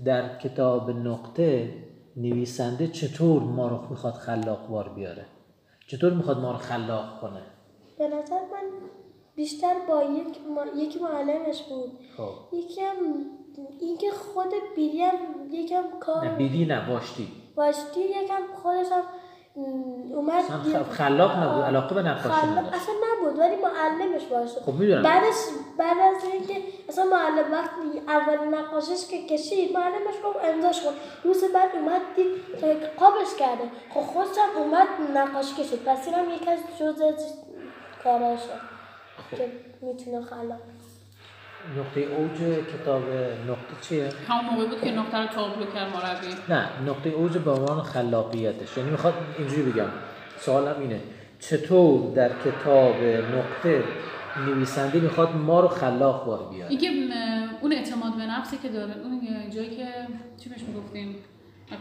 [0.04, 1.74] در کتاب نقطه
[2.16, 5.26] نویسنده چطور ما رو می‌خواد خلاق بار بیاره؟
[5.88, 7.42] چطور می‌خواد ما رو خلاق کنه؟
[7.98, 8.70] به نظر من
[9.36, 10.66] بیشتر با یک ما...
[10.82, 11.98] یکی معلمش بود.
[12.16, 12.56] خب.
[12.56, 12.96] یکم
[13.80, 15.14] اینکه خود بیری هم
[15.50, 19.02] یکم کار نه بیدی نه باشتی واشتی یکم خودش هم
[20.14, 20.44] اومد
[20.90, 22.74] خلاق نبود علاقه به نقاشی خلاق نداشت.
[22.74, 25.02] اصلا نبود ولی معلمش باشه خب می‌دونم.
[25.02, 25.34] بعدش
[25.78, 26.54] بعد از اینکه
[26.88, 30.90] اصلا معلم وقتی اولین نقاشش که کشید معلمش گفت امضاش کن.
[31.24, 32.30] روز بعد اومد دید
[32.98, 33.64] قابش کرده.
[33.94, 35.84] خب خودش هم اومد نقاشی کشید.
[35.84, 37.12] پس اینم یکی از جزء
[38.04, 38.60] کاراشه
[39.30, 39.52] که
[39.82, 40.58] می‌تونه خلاق.
[41.78, 43.02] نقطه اوج کتاب
[43.48, 46.26] نقطه چیه؟ همون موقع بود که نقطه رو تابلو کرد مربی.
[46.48, 48.76] نه نقطه اوج به عنوان خلاقیتش.
[48.76, 49.88] یعنی می‌خواد اینجوری بگم.
[50.40, 51.00] سوالم اینه.
[51.40, 52.94] چطور در کتاب
[53.36, 53.84] نقطه
[54.46, 56.88] نویسنده می‌خواد ما رو خلاق بار بیاره؟ اینکه
[57.60, 59.86] اون اعتماد به نفسی که داره اون جایی که
[60.36, 61.16] چی بهش می‌گفتیم؟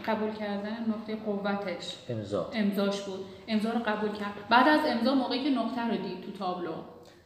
[0.06, 1.96] قبول کردن نقطه قوتش.
[2.08, 2.50] امضا.
[2.52, 3.24] امضاش بود.
[3.48, 4.32] امضا رو قبول کرد.
[4.50, 6.70] بعد از امضا موقعی که نقطه رو دید تو تابلو.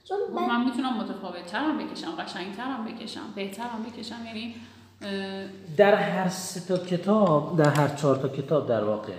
[0.04, 4.54] چون و من من می‌تونم متفاوت ترم بکشم قشنگ ترم بکشم بهترم بکشم یعنی
[5.76, 9.12] در هر سه تا کتاب در هر چهار تا کتاب در واقع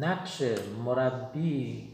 [0.00, 0.42] نقش
[0.84, 1.88] مربی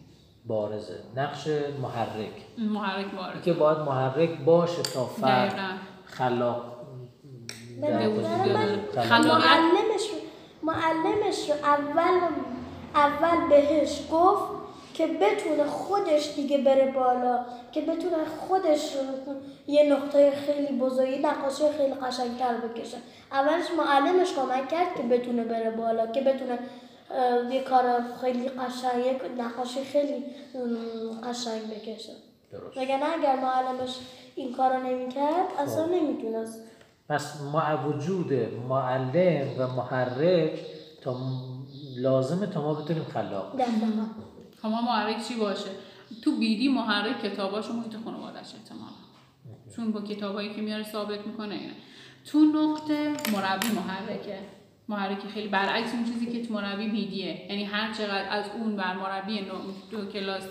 [0.47, 1.47] بارزه نقش
[1.83, 2.31] محرک.
[2.59, 5.59] محرک وارد که باید محرک باشه تا فرد
[6.07, 6.77] خلاق
[9.39, 10.11] معلمش
[10.63, 12.21] معلمش اول
[12.95, 14.66] اول بهش گفت
[14.97, 18.17] که بتونه خودش دیگه بره بالا که بتونه
[18.49, 18.93] خودش
[19.67, 22.97] یه نقطه خیلی بزرگی نقاشی خیلی قشنگتر بکشه.
[23.33, 26.59] اولش معلمش کمک کرد که بتونه بره بالا که بتونه
[27.51, 27.85] یه کار
[28.21, 30.25] خیلی قشنگ یک نقاشی خیلی
[31.25, 32.13] قشنگ بکشه.
[32.53, 32.77] درست.
[32.77, 33.97] وگرنه اگر معلمش
[34.35, 36.61] این کارو نمی‌کرد اصلا نمی‌تونست.
[37.09, 38.33] پس ما وجود
[38.69, 40.61] معلم و محرک
[41.03, 41.17] تا
[41.97, 43.57] لازمه تا ما بتونیم خلاق
[44.71, 44.79] باشیم.
[44.79, 45.71] دقیقا خب ما محرک چی باشه؟
[46.23, 48.93] تو بیدی محرک کتاباشو محیط خانوادش احتمالا.
[49.77, 51.73] چون با کتابایی که میاره ثابت می‌کنه اینه.
[52.25, 54.39] تو نقطه مربی محرکه.
[54.89, 57.47] محرکی خیلی برعکس اون چیزی که تو مربی بیدیه.
[57.49, 59.47] یعنی هر چقدر از اون بر مربی
[59.91, 60.43] تو کلاس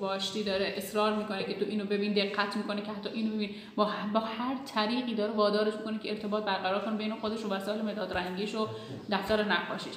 [0.00, 3.90] باشتی داره اصرار می‌کنه که تو اینو ببین دقت می‌کنه که حتی اینو ببین با,
[4.14, 8.16] با هر طریقی داره وادارش می‌کنه که ارتباط برقرار کنه بین خودش و وسایل مداد
[8.16, 8.68] رنگیش و
[9.10, 9.94] دفتر نقاشیش.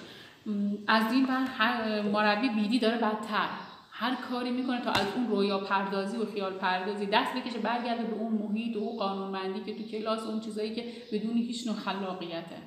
[0.88, 3.48] از این بر هر مربی بیدی داره بدتر.
[4.00, 8.16] هر کاری می‌کنه تا از اون رویا پردازی و خیال پردازی دست بکشه برگرده به
[8.16, 12.58] اون محیط و اون قانونمندی که تو کلاس اون چیزایی که بدون هیچ نوع خلاقیته.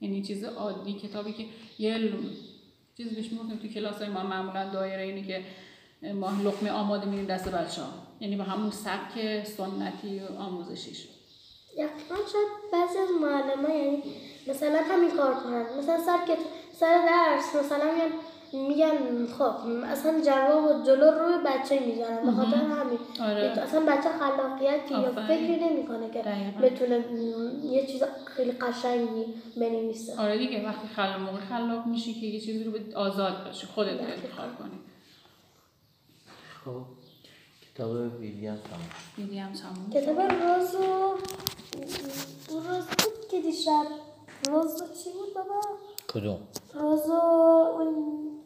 [0.00, 1.44] یعنی چیز عادی کتابی که
[1.78, 2.12] یه
[2.96, 5.44] چیزی بهش می‌گفتیم تو کلاس های ما معمولا دایره اینه که
[6.14, 7.88] ما لقمه آماده میریم دست بچه ها
[8.20, 11.08] یعنی به همون سبک سنتی و آموزشیش.
[11.76, 14.02] یقینا شاید بعضی از معلم یعنی
[14.48, 15.62] مثلا همین کار کنن.
[15.78, 16.18] مثلا سر
[16.72, 18.14] سر درس مثلا میگن
[18.52, 23.42] میگن خب اصلا جواب جلو روی بچه می‌زنن به خاطر همین آره.
[23.42, 25.12] اصلا بچه خلاقیتی یا.
[25.26, 26.60] فکری نمی‌کنه که دقیقاً.
[26.60, 27.04] بتونه
[27.64, 29.24] یه چیز خیلی قشنگی
[29.56, 33.66] بنویسه آره دیگه وقتی خلاق موقع خلاق میشی که یه چیزی رو به آزاد باشی
[33.66, 34.78] خودت انتخاب کنی
[36.64, 36.82] خب
[37.74, 38.88] کتاب ویلیام تموم.
[39.16, 41.16] دیدی هم تموم کتاب روز و
[42.52, 43.86] روز بود که دیشب
[44.48, 45.60] روز چی بود بابا
[46.72, 48.36] 他说问